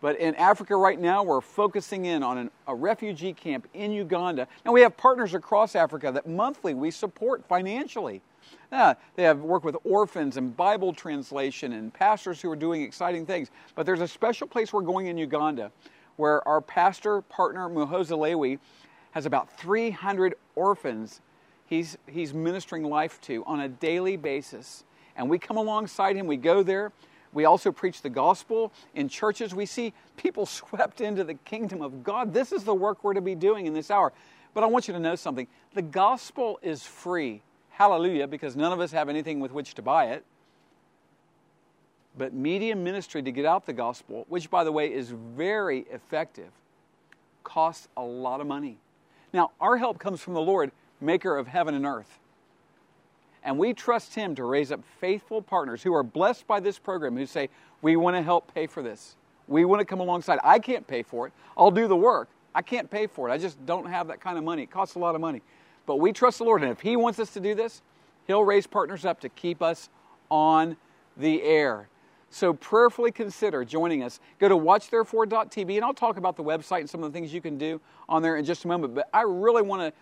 But 0.00 0.18
in 0.18 0.34
Africa 0.36 0.76
right 0.76 0.98
now, 0.98 1.22
we're 1.22 1.42
focusing 1.42 2.06
in 2.06 2.22
on 2.22 2.38
an, 2.38 2.50
a 2.66 2.74
refugee 2.74 3.34
camp 3.34 3.68
in 3.74 3.92
Uganda. 3.92 4.48
Now, 4.64 4.72
we 4.72 4.80
have 4.80 4.96
partners 4.96 5.34
across 5.34 5.76
Africa 5.76 6.10
that 6.10 6.26
monthly 6.26 6.72
we 6.72 6.90
support 6.90 7.46
financially. 7.46 8.22
They 8.70 9.22
have 9.24 9.40
worked 9.40 9.64
with 9.64 9.76
orphans 9.84 10.36
and 10.36 10.56
Bible 10.56 10.92
translation 10.92 11.72
and 11.72 11.92
pastors 11.92 12.40
who 12.40 12.50
are 12.50 12.56
doing 12.56 12.82
exciting 12.82 13.26
things. 13.26 13.50
But 13.74 13.86
there's 13.86 14.00
a 14.00 14.08
special 14.08 14.46
place 14.46 14.72
we're 14.72 14.82
going 14.82 15.06
in 15.06 15.18
Uganda 15.18 15.72
where 16.16 16.46
our 16.46 16.60
pastor 16.60 17.22
partner, 17.22 17.68
Muhoza 17.68 18.16
Lewi, 18.16 18.58
has 19.12 19.26
about 19.26 19.50
300 19.58 20.34
orphans 20.54 21.20
he's, 21.66 21.96
he's 22.06 22.34
ministering 22.34 22.84
life 22.84 23.20
to 23.22 23.44
on 23.46 23.60
a 23.60 23.68
daily 23.68 24.16
basis. 24.16 24.84
And 25.16 25.28
we 25.28 25.38
come 25.38 25.56
alongside 25.56 26.16
him, 26.16 26.26
we 26.26 26.36
go 26.36 26.62
there. 26.62 26.92
We 27.32 27.46
also 27.46 27.72
preach 27.72 28.02
the 28.02 28.10
gospel 28.10 28.72
in 28.94 29.08
churches. 29.08 29.54
We 29.54 29.64
see 29.64 29.94
people 30.16 30.44
swept 30.46 31.00
into 31.00 31.24
the 31.24 31.34
kingdom 31.34 31.80
of 31.80 32.04
God. 32.04 32.34
This 32.34 32.52
is 32.52 32.64
the 32.64 32.74
work 32.74 33.02
we're 33.02 33.14
to 33.14 33.22
be 33.22 33.34
doing 33.34 33.66
in 33.66 33.74
this 33.74 33.90
hour. 33.90 34.12
But 34.54 34.64
I 34.64 34.66
want 34.66 34.86
you 34.86 34.94
to 34.94 35.00
know 35.00 35.16
something 35.16 35.46
the 35.74 35.82
gospel 35.82 36.58
is 36.62 36.82
free. 36.82 37.42
Hallelujah, 37.72 38.26
because 38.26 38.54
none 38.54 38.72
of 38.72 38.80
us 38.80 38.92
have 38.92 39.08
anything 39.08 39.40
with 39.40 39.52
which 39.52 39.74
to 39.74 39.82
buy 39.82 40.06
it. 40.06 40.24
But 42.16 42.34
media 42.34 42.76
ministry 42.76 43.22
to 43.22 43.32
get 43.32 43.46
out 43.46 43.64
the 43.64 43.72
gospel, 43.72 44.26
which 44.28 44.50
by 44.50 44.64
the 44.64 44.72
way 44.72 44.92
is 44.92 45.10
very 45.10 45.86
effective, 45.90 46.50
costs 47.42 47.88
a 47.96 48.02
lot 48.02 48.40
of 48.40 48.46
money. 48.46 48.78
Now, 49.32 49.52
our 49.60 49.78
help 49.78 49.98
comes 49.98 50.20
from 50.20 50.34
the 50.34 50.40
Lord, 50.40 50.70
maker 51.00 51.36
of 51.36 51.46
heaven 51.46 51.74
and 51.74 51.86
earth. 51.86 52.18
And 53.42 53.58
we 53.58 53.72
trust 53.72 54.14
Him 54.14 54.34
to 54.36 54.44
raise 54.44 54.70
up 54.70 54.80
faithful 55.00 55.42
partners 55.42 55.82
who 55.82 55.94
are 55.94 56.02
blessed 56.02 56.46
by 56.46 56.60
this 56.60 56.78
program 56.78 57.16
who 57.16 57.26
say, 57.26 57.48
We 57.80 57.96
want 57.96 58.16
to 58.16 58.22
help 58.22 58.52
pay 58.54 58.66
for 58.66 58.82
this. 58.82 59.16
We 59.48 59.64
want 59.64 59.80
to 59.80 59.84
come 59.84 60.00
alongside. 60.00 60.38
I 60.44 60.58
can't 60.58 60.86
pay 60.86 61.02
for 61.02 61.26
it. 61.26 61.32
I'll 61.56 61.70
do 61.70 61.88
the 61.88 61.96
work, 61.96 62.28
I 62.54 62.62
can't 62.62 62.90
pay 62.90 63.06
for 63.06 63.28
it. 63.28 63.32
I 63.32 63.38
just 63.38 63.64
don't 63.66 63.86
have 63.86 64.08
that 64.08 64.20
kind 64.20 64.38
of 64.38 64.44
money. 64.44 64.62
It 64.62 64.70
costs 64.70 64.94
a 64.94 64.98
lot 64.98 65.14
of 65.14 65.20
money. 65.20 65.40
But 65.86 65.96
we 65.96 66.12
trust 66.12 66.38
the 66.38 66.44
Lord, 66.44 66.62
and 66.62 66.70
if 66.70 66.80
He 66.80 66.96
wants 66.96 67.18
us 67.18 67.32
to 67.34 67.40
do 67.40 67.54
this, 67.54 67.82
He'll 68.26 68.44
raise 68.44 68.66
partners 68.66 69.04
up 69.04 69.20
to 69.20 69.28
keep 69.28 69.62
us 69.62 69.88
on 70.30 70.76
the 71.16 71.42
air. 71.42 71.88
So 72.30 72.54
prayerfully 72.54 73.12
consider 73.12 73.64
joining 73.64 74.02
us. 74.02 74.18
Go 74.38 74.48
to 74.48 74.56
watchtherefore.tv, 74.56 75.76
and 75.76 75.84
I'll 75.84 75.92
talk 75.92 76.16
about 76.16 76.36
the 76.36 76.42
website 76.42 76.80
and 76.80 76.88
some 76.88 77.02
of 77.02 77.12
the 77.12 77.18
things 77.18 77.34
you 77.34 77.42
can 77.42 77.58
do 77.58 77.78
on 78.08 78.22
there 78.22 78.36
in 78.36 78.44
just 78.44 78.64
a 78.64 78.68
moment. 78.68 78.94
But 78.94 79.08
I 79.12 79.22
really 79.22 79.60
want 79.60 79.82
to, 79.82 79.92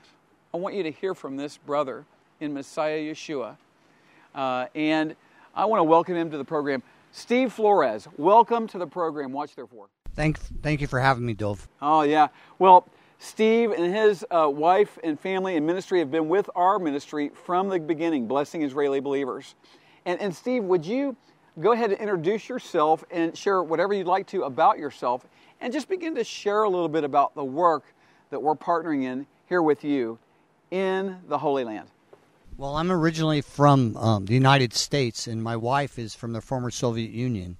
I 0.55 0.59
want 0.59 0.77
you 0.77 0.85
to 0.85 0.93
hear 0.93 1.15
from 1.15 1.37
this 1.37 1.59
brother 1.59 2.05
in 2.39 2.55
Messiah 2.55 3.01
Yeshua, 3.01 3.57
uh, 4.35 4.67
and 4.77 5.17
I 5.55 5.65
want 5.65 5.81
to 5.81 5.85
welcome 5.85 6.15
him 6.15 6.31
to 6.31 6.39
the 6.39 6.45
program. 6.45 6.85
Steve 7.11 7.53
Flores, 7.53 8.07
welcome 8.17 8.69
to 8.69 8.79
the 8.79 8.87
program. 8.87 9.33
Watch 9.33 9.57
Therefore. 9.57 9.89
Thank, 10.15 10.39
thank 10.63 10.81
you 10.81 10.87
for 10.87 11.01
having 11.01 11.27
me, 11.27 11.35
Dov. 11.35 11.69
Oh 11.83 12.03
yeah. 12.03 12.29
Well, 12.61 12.87
Steve 13.23 13.71
and 13.73 13.95
his 13.95 14.25
uh, 14.31 14.49
wife 14.49 14.99
and 15.05 15.21
family 15.21 15.55
and 15.55 15.67
ministry 15.67 15.99
have 15.99 16.11
been 16.11 16.31
with 16.31 16.49
our 16.57 16.79
ministry 16.79 17.31
from 17.45 17.69
the 17.69 17.79
beginning, 17.79 18.27
blessing 18.27 18.63
Israeli 18.63 18.99
believers. 18.99 19.55
And, 20.07 20.19
and 20.23 20.35
Steve, 20.35 20.65
would 20.65 20.87
you 20.87 21.15
go 21.61 21.73
ahead 21.73 21.91
and 21.91 22.01
introduce 22.01 22.49
yourself 22.49 23.05
and 23.11 23.37
share 23.37 23.63
whatever 23.63 23.93
you'd 23.93 24.07
like 24.07 24.27
to 24.29 24.45
about 24.45 24.79
yourself, 24.79 25.27
and 25.61 25.71
just 25.71 25.87
begin 25.87 26.15
to 26.15 26.25
share 26.25 26.63
a 26.63 26.71
little 26.71 26.89
bit 26.89 27.05
about 27.05 27.35
the 27.35 27.45
work 27.45 27.85
that 28.31 28.43
we're 28.43 28.55
partnering 28.55 29.03
in 29.03 29.27
here 29.47 29.61
with 29.61 29.85
you 29.85 30.19
in 30.71 31.19
the 31.29 31.37
Holy 31.37 31.63
Land. 31.63 31.89
Well, 32.57 32.77
I'm 32.77 32.91
originally 32.91 33.43
from 33.43 33.99
um, 33.99 34.25
the 34.25 34.35
United 34.35 34.73
States, 34.73 35.27
and 35.27 35.43
my 35.43 35.57
wife 35.57 35.99
is 35.99 36.15
from 36.15 36.33
the 36.33 36.41
former 36.41 36.71
Soviet 36.71 37.11
Union. 37.11 37.59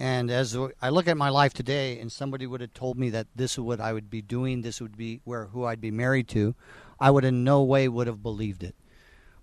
And 0.00 0.30
as 0.30 0.56
I 0.80 0.88
look 0.88 1.08
at 1.08 1.18
my 1.18 1.28
life 1.28 1.52
today, 1.52 2.00
and 2.00 2.10
somebody 2.10 2.46
would 2.46 2.62
have 2.62 2.72
told 2.72 2.96
me 2.98 3.10
that 3.10 3.26
this 3.36 3.52
is 3.52 3.60
what 3.60 3.82
I 3.82 3.92
would 3.92 4.08
be 4.08 4.22
doing, 4.22 4.62
this 4.62 4.80
would 4.80 4.96
be 4.96 5.20
where 5.24 5.44
who 5.44 5.66
I'd 5.66 5.82
be 5.82 5.90
married 5.90 6.26
to, 6.28 6.54
I 6.98 7.10
would 7.10 7.26
in 7.26 7.44
no 7.44 7.62
way 7.62 7.86
would 7.86 8.06
have 8.06 8.22
believed 8.22 8.62
it. 8.62 8.74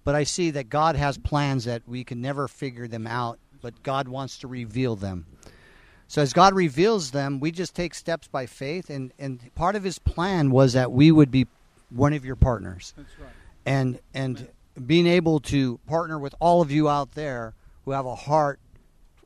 But 0.04 0.16
I 0.16 0.24
see 0.24 0.50
that 0.50 0.68
God 0.68 0.96
has 0.96 1.20
plans 1.20 1.66
that 1.66 1.84
we 1.86 2.04
can 2.04 2.22
never 2.22 2.48
figure 2.48 2.88
them 2.88 3.06
out, 3.06 3.38
but 3.62 3.84
God 3.84 4.08
wants 4.08 4.40
to 4.40 4.48
reveal 4.48 4.96
them. 4.96 5.28
So 6.08 6.24
as 6.24 6.34
God 6.34 6.56
reveals 6.56 7.12
them, 7.12 7.40
we 7.40 7.52
just 7.52 7.76
take 7.76 7.94
steps 7.94 8.28
by 8.28 8.48
faith, 8.48 8.90
and 8.90 9.14
and 9.20 9.54
part 9.54 9.76
of 9.76 9.84
His 9.84 10.00
plan 10.00 10.50
was 10.50 10.74
that 10.74 10.92
we 10.92 11.12
would 11.12 11.30
be 11.30 11.46
one 11.92 12.14
of 12.14 12.26
your 12.26 12.36
partners. 12.36 12.96
That's 12.98 13.20
right. 13.20 13.30
And 13.64 14.00
and 14.16 14.48
being 14.88 15.06
able 15.06 15.40
to 15.42 15.78
partner 15.86 16.18
with 16.18 16.34
all 16.40 16.64
of 16.64 16.72
you 16.72 16.90
out 16.90 17.12
there 17.12 17.54
who 17.86 17.92
have 17.92 18.08
a 18.08 18.16
heart 18.16 18.60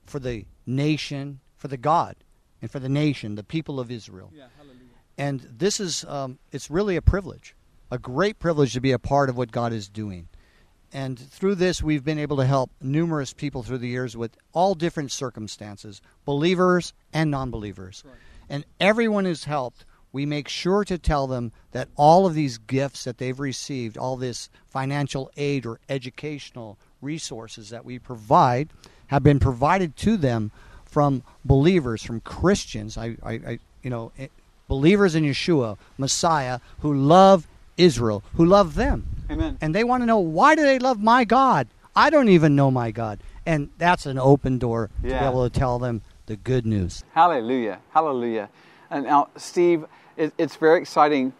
for 0.05 0.19
the 0.19 0.45
nation, 0.65 1.39
for 1.55 1.67
the 1.67 1.77
God, 1.77 2.15
and 2.61 2.69
for 2.69 2.79
the 2.79 2.89
nation, 2.89 3.35
the 3.35 3.43
people 3.43 3.79
of 3.79 3.91
Israel. 3.91 4.31
Yeah, 4.35 4.45
hallelujah. 4.57 4.77
And 5.17 5.39
this 5.41 5.79
is, 5.79 6.05
um, 6.05 6.39
it's 6.51 6.69
really 6.69 6.95
a 6.95 7.01
privilege, 7.01 7.55
a 7.91 7.97
great 7.97 8.39
privilege 8.39 8.73
to 8.73 8.81
be 8.81 8.91
a 8.91 8.99
part 8.99 9.29
of 9.29 9.37
what 9.37 9.51
God 9.51 9.73
is 9.73 9.87
doing. 9.89 10.27
And 10.93 11.17
through 11.17 11.55
this, 11.55 11.81
we've 11.81 12.03
been 12.03 12.19
able 12.19 12.37
to 12.37 12.45
help 12.45 12.71
numerous 12.81 13.33
people 13.33 13.63
through 13.63 13.77
the 13.77 13.87
years 13.87 14.17
with 14.17 14.35
all 14.51 14.75
different 14.75 15.11
circumstances, 15.11 16.01
believers 16.25 16.93
and 17.13 17.31
non 17.31 17.49
believers. 17.49 18.03
Right. 18.05 18.15
And 18.49 18.65
everyone 18.79 19.25
who's 19.25 19.45
helped, 19.45 19.85
we 20.11 20.25
make 20.25 20.49
sure 20.49 20.83
to 20.83 20.97
tell 20.97 21.27
them 21.27 21.53
that 21.71 21.87
all 21.95 22.25
of 22.25 22.33
these 22.33 22.57
gifts 22.57 23.05
that 23.05 23.17
they've 23.17 23.39
received, 23.39 23.97
all 23.97 24.17
this 24.17 24.49
financial 24.67 25.31
aid 25.37 25.65
or 25.65 25.79
educational 25.87 26.77
resources 27.01 27.69
that 27.69 27.85
we 27.85 27.97
provide, 27.97 28.71
have 29.11 29.23
been 29.23 29.39
provided 29.39 29.95
to 29.97 30.17
them 30.17 30.51
from 30.85 31.21
believers, 31.43 32.01
from 32.01 32.21
Christians. 32.21 32.97
I, 32.97 33.17
I, 33.21 33.31
I 33.33 33.59
you 33.83 33.89
know, 33.89 34.11
eh, 34.17 34.27
believers 34.69 35.15
in 35.15 35.25
Yeshua, 35.25 35.77
Messiah, 35.97 36.59
who 36.79 36.93
love 36.93 37.45
Israel, 37.77 38.23
who 38.35 38.45
love 38.45 38.75
them. 38.75 39.05
Amen. 39.29 39.57
And 39.59 39.75
they 39.75 39.83
want 39.83 40.01
to 40.01 40.05
know 40.05 40.19
why 40.19 40.55
do 40.55 40.61
they 40.61 40.79
love 40.79 41.01
my 41.01 41.25
God? 41.25 41.67
I 41.93 42.09
don't 42.09 42.29
even 42.29 42.55
know 42.55 42.71
my 42.71 42.91
God. 42.91 43.19
And 43.45 43.69
that's 43.77 44.05
an 44.05 44.17
open 44.17 44.57
door 44.57 44.89
to 45.01 45.07
be 45.07 45.13
able 45.13 45.49
to 45.49 45.59
tell 45.59 45.77
them 45.77 46.01
the 46.27 46.37
good 46.37 46.65
news. 46.65 47.03
Hallelujah. 47.13 47.79
Hallelujah. 47.89 48.49
And 48.89 49.05
now, 49.05 49.27
Steve, 49.35 49.85
it, 50.15 50.33
it's 50.37 50.55
very 50.55 50.79
exciting 50.79 51.33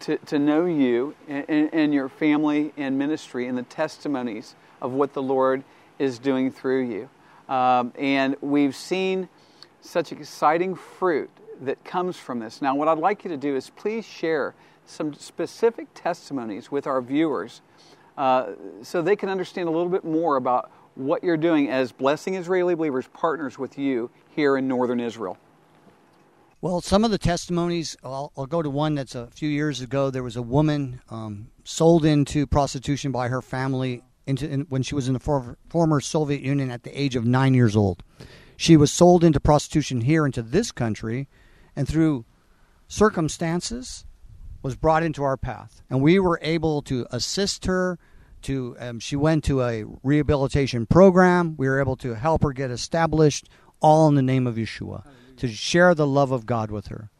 to, 0.00 0.16
to 0.18 0.38
know 0.40 0.66
you 0.66 1.14
and, 1.28 1.72
and 1.72 1.94
your 1.94 2.08
family 2.08 2.72
and 2.76 2.98
ministry 2.98 3.46
and 3.46 3.56
the 3.56 3.62
testimonies 3.62 4.56
of 4.80 4.92
what 4.92 5.12
the 5.12 5.22
Lord 5.22 5.62
is 5.98 6.18
doing 6.18 6.50
through 6.50 6.84
you. 6.88 7.08
Um, 7.52 7.92
and 7.98 8.36
we've 8.40 8.74
seen 8.74 9.28
such 9.80 10.12
exciting 10.12 10.74
fruit 10.74 11.30
that 11.60 11.84
comes 11.84 12.16
from 12.16 12.38
this. 12.38 12.62
Now, 12.62 12.74
what 12.74 12.88
I'd 12.88 12.98
like 12.98 13.24
you 13.24 13.30
to 13.30 13.36
do 13.36 13.54
is 13.56 13.70
please 13.70 14.04
share 14.04 14.54
some 14.86 15.14
specific 15.14 15.88
testimonies 15.94 16.70
with 16.70 16.86
our 16.86 17.00
viewers 17.00 17.62
uh, 18.16 18.52
so 18.82 19.02
they 19.02 19.16
can 19.16 19.28
understand 19.28 19.68
a 19.68 19.72
little 19.72 19.88
bit 19.88 20.04
more 20.04 20.36
about 20.36 20.70
what 20.94 21.24
you're 21.24 21.36
doing 21.36 21.68
as 21.68 21.90
Blessing 21.90 22.34
Israeli 22.34 22.74
Believers 22.74 23.08
partners 23.12 23.58
with 23.58 23.78
you 23.78 24.10
here 24.30 24.56
in 24.56 24.68
northern 24.68 25.00
Israel. 25.00 25.38
Well, 26.60 26.80
some 26.80 27.04
of 27.04 27.10
the 27.10 27.18
testimonies, 27.18 27.96
I'll, 28.02 28.32
I'll 28.36 28.46
go 28.46 28.62
to 28.62 28.70
one 28.70 28.94
that's 28.94 29.14
a 29.14 29.26
few 29.26 29.48
years 29.48 29.80
ago. 29.80 30.10
There 30.10 30.22
was 30.22 30.36
a 30.36 30.42
woman 30.42 31.00
um, 31.10 31.48
sold 31.64 32.04
into 32.04 32.46
prostitution 32.46 33.12
by 33.12 33.28
her 33.28 33.42
family 33.42 34.02
into 34.26 34.48
in, 34.48 34.62
when 34.68 34.82
she 34.82 34.94
was 34.94 35.08
in 35.08 35.14
the 35.14 35.20
for, 35.20 35.58
former 35.68 36.00
Soviet 36.00 36.40
Union 36.40 36.70
at 36.70 36.82
the 36.82 36.98
age 36.98 37.16
of 37.16 37.24
nine 37.24 37.54
years 37.54 37.76
old. 37.76 38.02
She 38.56 38.76
was 38.76 38.92
sold 38.92 39.24
into 39.24 39.40
prostitution 39.40 40.02
here 40.02 40.24
into 40.24 40.42
this 40.42 40.70
country, 40.72 41.28
and 41.74 41.88
through 41.88 42.24
circumstances, 42.88 44.04
was 44.62 44.76
brought 44.76 45.02
into 45.02 45.22
our 45.22 45.36
path, 45.36 45.82
and 45.90 46.00
we 46.00 46.18
were 46.18 46.40
able 46.42 46.82
to 46.82 47.06
assist 47.10 47.66
her. 47.66 47.98
To 48.42 48.76
um, 48.78 48.98
she 48.98 49.16
went 49.16 49.44
to 49.44 49.62
a 49.62 49.84
rehabilitation 50.02 50.84
program. 50.84 51.54
We 51.56 51.66
were 51.66 51.80
able 51.80 51.96
to 51.96 52.14
help 52.14 52.42
her 52.42 52.52
get 52.52 52.70
established, 52.70 53.48
all 53.80 54.06
in 54.08 54.16
the 54.16 54.22
name 54.22 54.46
of 54.46 54.56
Yeshua, 54.56 55.06
to 55.38 55.48
share 55.48 55.94
the 55.94 56.06
love 56.06 56.30
of 56.30 56.44
God 56.44 56.70
with 56.70 56.88
her. 56.88 57.10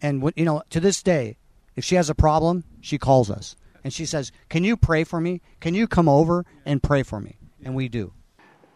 And 0.00 0.32
you 0.34 0.44
know, 0.44 0.62
to 0.70 0.80
this 0.80 1.02
day, 1.02 1.36
if 1.76 1.84
she 1.84 1.94
has 1.96 2.08
a 2.10 2.14
problem, 2.14 2.64
she 2.80 2.98
calls 2.98 3.30
us 3.30 3.54
and 3.84 3.92
she 3.92 4.06
says, 4.06 4.32
"Can 4.48 4.64
you 4.64 4.76
pray 4.76 5.04
for 5.04 5.20
me? 5.20 5.40
Can 5.60 5.74
you 5.74 5.86
come 5.86 6.08
over 6.08 6.44
and 6.64 6.82
pray 6.82 7.02
for 7.02 7.20
me?" 7.20 7.36
And 7.64 7.74
we 7.74 7.88
do. 7.88 8.12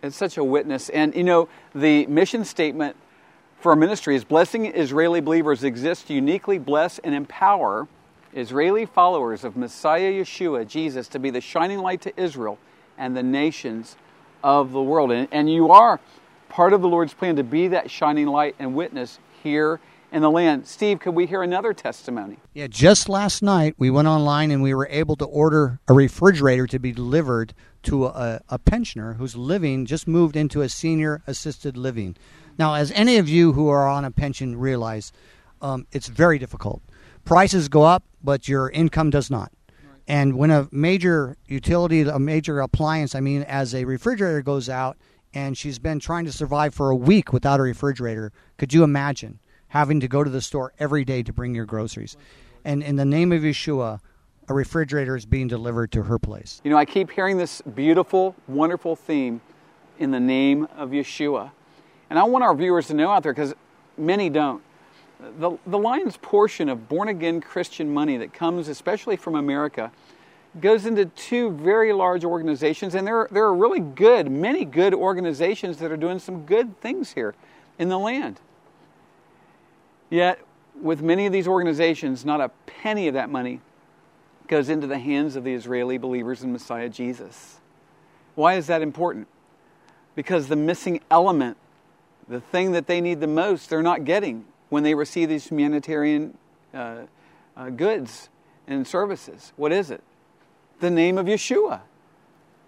It's 0.03 0.17
such 0.17 0.37
a 0.37 0.45
witness. 0.45 0.89
And 0.91 1.15
you 1.15 1.25
know, 1.25 1.49
the 1.75 2.07
mission 2.07 2.45
statement 2.45 2.97
for 3.61 3.71
our 3.71 3.77
ministry 3.77 4.15
is 4.15 4.25
blessing 4.25 4.67
Israeli 4.67 5.21
believers 5.21 5.65
exist 5.65 6.09
to 6.09 6.15
uniquely 6.15 6.59
bless 6.59 6.99
and 7.01 7.15
empower 7.15 7.89
Israeli 8.33 8.85
followers 8.85 9.45
of 9.45 9.57
Messiah 9.57 10.13
Yeshua, 10.13 10.69
Jesus, 10.69 11.09
to 11.09 11.19
be 11.19 11.31
the 11.31 11.41
shining 11.41 11.79
light 11.79 12.03
to 12.03 12.21
Israel 12.21 12.59
and 12.99 13.17
the 13.17 13.23
nations 13.23 13.97
of 14.45 14.73
the 14.73 14.83
world. 14.83 15.11
And, 15.11 15.27
and 15.33 15.51
you 15.51 15.71
are 15.71 15.99
part 16.49 16.73
of 16.73 16.83
the 16.83 16.89
Lord's 16.89 17.15
plan 17.15 17.37
to 17.37 17.45
be 17.45 17.69
that 17.69 17.91
shining 17.91 18.27
light 18.27 18.55
and 18.59 18.75
witness 18.75 19.19
here 19.43 19.81
in 20.13 20.23
the 20.23 20.31
land. 20.31 20.67
Steve, 20.67 21.01
could 21.01 21.15
we 21.15 21.27
hear 21.27 21.43
another 21.43 21.73
testimony? 21.73 22.39
Yeah, 22.55 22.67
just 22.67 23.09
last 23.09 23.43
night 23.43 23.75
we 23.79 23.91
went 23.91 24.09
online 24.09 24.51
and 24.51 24.63
we 24.63 24.75
were 24.75 24.89
able 24.91 25.17
to 25.17 25.25
order 25.25 25.81
a 25.89 25.95
refrigerator 25.95 26.67
to 26.69 26.79
be 26.79 26.93
delivered 26.93 27.55
to 27.85 28.07
a, 28.07 28.41
a 28.49 28.59
pensioner 28.59 29.15
who's 29.15 29.37
living, 29.37 29.87
just 29.87 30.09
moved 30.09 30.37
into 30.37 30.63
a 30.63 30.69
senior 30.69 31.23
assisted 31.27 31.77
living. 31.77 32.17
Now, 32.59 32.75
as 32.75 32.91
any 32.93 33.19
of 33.19 33.29
you 33.29 33.53
who 33.53 33.69
are 33.69 33.89
on 33.89 34.05
a 34.05 34.11
pension 34.11 34.57
realize, 34.57 35.13
um, 35.61 35.87
it's 35.93 36.09
very 36.09 36.39
difficult. 36.39 36.83
Prices 37.25 37.69
go 37.69 37.83
up, 37.83 38.05
but 38.23 38.49
your 38.49 38.71
income 38.71 39.11
does 39.11 39.31
not. 39.31 39.53
And 40.09 40.37
when 40.37 40.51
a 40.51 40.69
major 40.71 41.37
utility, 41.47 42.03
a 42.03 42.19
major 42.19 42.61
appliance, 42.61 43.15
I 43.15 43.21
mean, 43.21 43.43
as 43.43 43.75
a 43.75 43.85
refrigerator 43.85 44.43
goes 44.43 44.69
out, 44.69 44.97
and 45.35 45.59
she's 45.59 45.79
been 45.79 46.01
trying 46.01 46.25
to 46.25 46.33
survive 46.33 46.75
for 46.75 46.91
a 46.91 46.97
week 46.97 47.33
without 47.33 47.61
a 47.61 47.63
refrigerator, 47.63 48.33
could 48.57 48.73
you 48.73 48.85
imagine 48.85 49.39
having 49.77 50.01
to 50.01 50.09
go 50.09 50.25
to 50.25 50.31
the 50.31 50.41
store 50.41 50.73
every 50.79 51.05
day 51.05 51.23
to 51.23 51.33
bring 51.35 51.55
your 51.55 51.67
groceries? 51.67 52.17
And 52.65 52.83
in 52.83 52.97
the 52.97 53.05
name 53.05 53.31
of 53.31 53.43
Yeshua, 53.43 54.01
a 54.49 54.55
refrigerator 54.55 55.15
is 55.17 55.27
being 55.27 55.49
delivered 55.49 55.93
to 55.93 56.05
her 56.05 56.19
place. 56.19 56.63
You 56.65 56.71
know, 56.71 56.79
I 56.79 56.87
keep 56.87 57.11
hearing 57.11 57.37
this 57.37 57.61
beautiful, 57.61 58.35
wonderful 58.49 58.97
theme 58.97 59.43
in 59.99 60.13
the 60.13 60.21
name 60.21 60.67
of 60.77 60.91
Yeshua. 60.91 61.51
And 62.09 62.19
I 62.19 62.23
want 62.23 62.43
our 62.43 62.55
viewers 62.55 62.87
to 62.87 62.95
know 62.95 63.11
out 63.11 63.23
there, 63.23 63.35
because 63.35 63.55
many 63.99 64.31
don't. 64.31 64.63
The, 65.39 65.59
the 65.67 65.79
Lions 65.79 66.17
portion 66.17 66.71
of 66.71 66.89
born 66.89 67.09
again 67.09 67.43
Christian 67.43 67.93
money 67.93 68.17
that 68.17 68.33
comes, 68.33 68.69
especially 68.69 69.17
from 69.17 69.35
America, 69.35 69.93
goes 70.59 70.87
into 70.87 71.05
two 71.05 71.51
very 71.51 71.93
large 71.93 72.25
organizations. 72.25 72.95
And 72.95 73.07
there, 73.07 73.19
are, 73.21 73.29
there 73.31 73.45
are 73.45 73.55
really 73.55 73.81
good, 73.81 74.31
many 74.31 74.65
good 74.65 74.95
organizations 74.95 75.77
that 75.79 75.93
are 75.93 75.97
doing 75.99 76.19
some 76.19 76.47
good 76.47 76.81
things 76.81 77.13
here 77.13 77.35
in 77.79 77.89
the 77.91 77.99
land. 77.99 78.41
Yet, 80.11 80.41
with 80.81 81.03
many 81.03 81.27
of 81.27 81.33
these 81.33 81.49
organizations, 81.49 82.25
not 82.25 82.41
a 82.41 82.51
penny 82.67 83.09
of 83.09 83.15
that 83.15 83.31
money 83.31 83.61
goes 84.49 84.69
into 84.69 84.87
the 84.87 84.99
hands 84.99 85.37
of 85.37 85.45
the 85.45 85.55
Israeli 85.55 85.99
believers 85.99 86.43
in 86.43 86.53
Messiah 86.53 86.89
Jesus. 86.89 87.59
Why 88.35 88.55
is 88.55 88.69
that 88.69 88.83
important? 88.83 89.27
Because 90.15 90.49
the 90.49 90.57
missing 90.57 91.01
element, 91.11 91.57
the 92.29 92.41
thing 92.41 92.73
that 92.73 92.87
they 92.87 93.01
need 93.01 93.21
the 93.21 93.27
most, 93.27 93.71
they're 93.71 93.83
not 93.83 94.05
getting 94.05 94.45
when 94.69 94.83
they 94.83 94.95
receive 94.95 95.29
these 95.29 95.49
humanitarian 95.49 96.37
uh, 96.73 97.03
uh, 97.57 97.71
goods 97.71 98.29
and 98.67 98.87
services. 98.87 99.53
What 99.57 99.73
is 99.73 99.91
it? 99.91 100.03
The 100.81 100.91
name 100.91 101.19
of 101.19 101.27
Yeshua. 101.27 101.81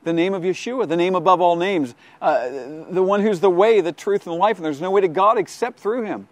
The 0.05 0.13
name 0.13 0.33
of 0.33 0.43
Yeshua, 0.43 0.89
the 0.89 0.97
name 0.97 1.15
above 1.15 1.41
all 1.41 1.57
names, 1.57 1.95
uh, 2.23 2.49
the 2.89 3.03
one 3.03 3.21
who's 3.21 3.41
the 3.41 3.51
way, 3.51 3.81
the 3.81 3.93
truth, 3.93 4.27
and 4.27 4.35
the 4.35 4.39
life, 4.39 4.57
and 4.57 4.65
there's 4.65 4.81
no 4.81 4.91
way 4.91 5.01
to 5.01 5.09
God 5.09 5.39
except 5.39 5.81
through 5.81 6.05
him. 6.05 6.29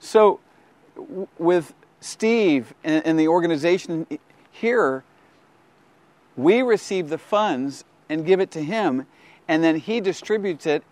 So, 0.00 0.40
with 1.38 1.74
Steve 2.00 2.74
and, 2.84 3.04
and 3.06 3.18
the 3.18 3.28
organization 3.28 4.06
here, 4.50 5.04
we 6.36 6.62
receive 6.62 7.08
the 7.08 7.18
funds 7.18 7.84
and 8.08 8.24
give 8.24 8.40
it 8.40 8.50
to 8.52 8.62
him, 8.62 9.06
and 9.48 9.62
then 9.64 9.76
he 9.76 10.00
distributes 10.00 10.66
it 10.66 10.82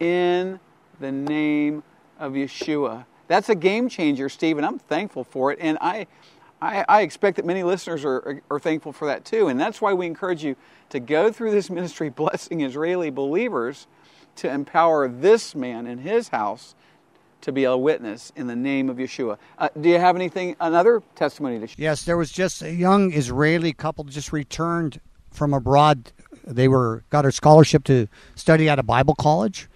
in 0.00 0.58
the 1.00 1.12
name 1.12 1.82
of 2.18 2.32
Yeshua. 2.32 3.04
That's 3.28 3.48
a 3.48 3.54
game 3.54 3.88
changer, 3.88 4.28
Steve, 4.28 4.56
and 4.56 4.66
I'm 4.66 4.78
thankful 4.78 5.24
for 5.24 5.52
it. 5.52 5.58
And 5.60 5.78
I, 5.80 6.06
I, 6.60 6.84
I 6.88 7.00
expect 7.02 7.36
that 7.36 7.44
many 7.44 7.62
listeners 7.62 8.04
are, 8.04 8.16
are, 8.16 8.42
are, 8.50 8.60
thankful 8.60 8.92
for 8.92 9.06
that 9.06 9.24
too. 9.24 9.48
And 9.48 9.58
that's 9.58 9.80
why 9.80 9.92
we 9.92 10.06
encourage 10.06 10.44
you 10.44 10.56
to 10.90 11.00
go 11.00 11.32
through 11.32 11.50
this 11.50 11.68
ministry 11.70 12.08
blessing 12.08 12.60
Israeli 12.60 13.10
believers 13.10 13.86
to 14.36 14.50
empower 14.50 15.08
this 15.08 15.54
man 15.54 15.86
in 15.86 15.98
his 15.98 16.28
house 16.28 16.74
to 17.46 17.52
be 17.52 17.64
a 17.64 17.76
witness 17.76 18.32
in 18.34 18.48
the 18.48 18.56
name 18.56 18.90
of 18.90 18.96
Yeshua. 18.96 19.38
Uh, 19.56 19.68
do 19.80 19.88
you 19.88 19.98
have 19.98 20.16
anything, 20.16 20.56
another 20.60 21.00
testimony 21.14 21.60
to 21.60 21.66
share? 21.68 21.76
Yes, 21.78 22.04
there 22.04 22.16
was 22.16 22.32
just 22.32 22.60
a 22.60 22.72
young 22.72 23.12
Israeli 23.12 23.72
couple 23.72 24.02
just 24.02 24.32
returned 24.32 25.00
from 25.30 25.54
abroad. 25.54 26.12
They 26.44 26.66
were 26.66 27.04
got 27.08 27.24
a 27.24 27.30
scholarship 27.30 27.84
to 27.84 28.08
study 28.34 28.68
at 28.68 28.80
a 28.80 28.82
Bible 28.82 29.14
college, 29.14 29.68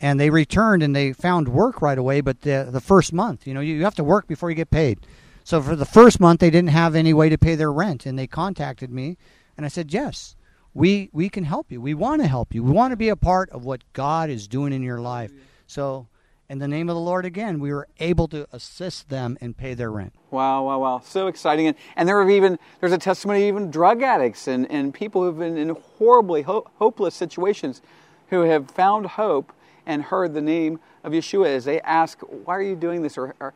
and 0.00 0.20
they 0.20 0.30
returned 0.30 0.84
and 0.84 0.94
they 0.94 1.12
found 1.12 1.48
work 1.48 1.82
right 1.82 1.98
away. 1.98 2.20
But 2.20 2.42
the 2.42 2.68
the 2.70 2.80
first 2.80 3.12
month, 3.12 3.44
you 3.44 3.54
know, 3.54 3.60
you 3.60 3.82
have 3.82 3.96
to 3.96 4.04
work 4.04 4.28
before 4.28 4.48
you 4.50 4.56
get 4.56 4.70
paid. 4.70 5.00
So 5.42 5.60
for 5.60 5.74
the 5.74 5.84
first 5.84 6.20
month, 6.20 6.38
they 6.38 6.50
didn't 6.50 6.70
have 6.70 6.94
any 6.94 7.12
way 7.12 7.28
to 7.28 7.38
pay 7.38 7.56
their 7.56 7.72
rent, 7.72 8.06
and 8.06 8.16
they 8.16 8.28
contacted 8.28 8.90
me, 8.90 9.16
and 9.56 9.66
I 9.66 9.68
said, 9.68 9.92
yes. 9.92 10.36
We, 10.74 11.08
we 11.10 11.30
can 11.30 11.44
help 11.44 11.72
you. 11.72 11.80
We 11.80 11.94
want 11.94 12.20
to 12.20 12.28
help 12.28 12.54
you. 12.54 12.62
We 12.62 12.70
want 12.70 12.92
to 12.92 12.98
be 12.98 13.08
a 13.08 13.16
part 13.16 13.48
of 13.48 13.64
what 13.64 13.82
God 13.94 14.28
is 14.28 14.46
doing 14.46 14.74
in 14.74 14.82
your 14.82 15.00
life. 15.00 15.32
So 15.66 16.06
in 16.48 16.58
the 16.58 16.68
name 16.68 16.88
of 16.88 16.94
the 16.94 17.00
Lord 17.00 17.24
again, 17.24 17.58
we 17.58 17.72
were 17.72 17.88
able 17.98 18.28
to 18.28 18.46
assist 18.52 19.08
them 19.08 19.36
and 19.40 19.56
pay 19.56 19.74
their 19.74 19.90
rent. 19.90 20.12
Wow, 20.30 20.64
wow, 20.64 20.78
wow. 20.78 21.02
So 21.04 21.26
exciting. 21.26 21.68
And, 21.68 21.76
and 21.96 22.08
there 22.08 22.18
are 22.20 22.30
even, 22.30 22.58
there's 22.80 22.92
a 22.92 22.98
testimony 22.98 23.42
of 23.42 23.48
even 23.48 23.70
drug 23.70 24.02
addicts 24.02 24.46
and, 24.46 24.70
and 24.70 24.94
people 24.94 25.22
who've 25.22 25.38
been 25.38 25.56
in 25.56 25.70
horribly 25.98 26.42
ho- 26.42 26.66
hopeless 26.76 27.14
situations 27.14 27.82
who 28.30 28.42
have 28.42 28.70
found 28.70 29.06
hope 29.06 29.52
and 29.86 30.02
heard 30.02 30.34
the 30.34 30.40
name 30.40 30.80
of 31.04 31.12
Yeshua 31.12 31.46
as 31.46 31.64
they 31.64 31.80
ask, 31.80 32.18
why 32.20 32.56
are 32.56 32.62
you 32.62 32.74
doing 32.74 33.02
this? 33.02 33.16
Or, 33.16 33.34
or 33.38 33.54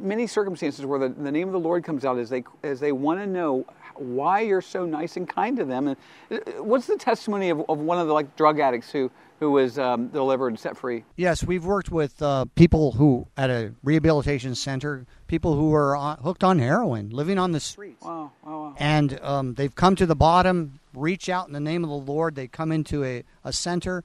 many 0.00 0.26
circumstances 0.26 0.84
where 0.86 0.98
the, 0.98 1.10
the, 1.10 1.30
name 1.30 1.48
of 1.48 1.52
the 1.52 1.60
Lord 1.60 1.84
comes 1.84 2.04
out 2.04 2.18
as 2.18 2.30
they, 2.30 2.42
as 2.62 2.80
they 2.80 2.92
want 2.92 3.20
to 3.20 3.26
know 3.26 3.66
why 3.94 4.40
you're 4.40 4.62
so 4.62 4.86
nice 4.86 5.16
and 5.16 5.28
kind 5.28 5.56
to 5.58 5.64
them. 5.64 5.88
And 5.88 5.96
uh, 6.30 6.62
what's 6.62 6.86
the 6.86 6.96
testimony 6.96 7.50
of, 7.50 7.62
of 7.68 7.78
one 7.78 7.98
of 7.98 8.06
the 8.06 8.14
like 8.14 8.34
drug 8.36 8.60
addicts 8.60 8.90
who, 8.90 9.10
who 9.40 9.52
was 9.52 9.78
um, 9.78 10.08
delivered 10.08 10.48
and 10.48 10.58
set 10.58 10.76
free? 10.76 11.04
Yes, 11.16 11.44
we've 11.44 11.64
worked 11.64 11.90
with 11.90 12.20
uh, 12.20 12.46
people 12.54 12.92
who 12.92 13.26
at 13.36 13.50
a 13.50 13.72
rehabilitation 13.82 14.54
center, 14.54 15.06
people 15.26 15.54
who 15.54 15.72
are 15.74 15.96
on, 15.96 16.18
hooked 16.18 16.42
on 16.42 16.58
heroin, 16.58 17.10
living 17.10 17.38
on 17.38 17.52
the 17.52 17.60
streets. 17.60 18.02
Wow, 18.02 18.32
wow, 18.44 18.62
wow. 18.62 18.74
And 18.78 19.18
um, 19.22 19.54
they've 19.54 19.74
come 19.74 19.96
to 19.96 20.06
the 20.06 20.16
bottom, 20.16 20.80
reach 20.94 21.28
out 21.28 21.46
in 21.46 21.52
the 21.52 21.60
name 21.60 21.84
of 21.84 21.90
the 21.90 22.12
Lord. 22.12 22.34
They 22.34 22.48
come 22.48 22.72
into 22.72 23.04
a, 23.04 23.24
a 23.44 23.52
center 23.52 24.04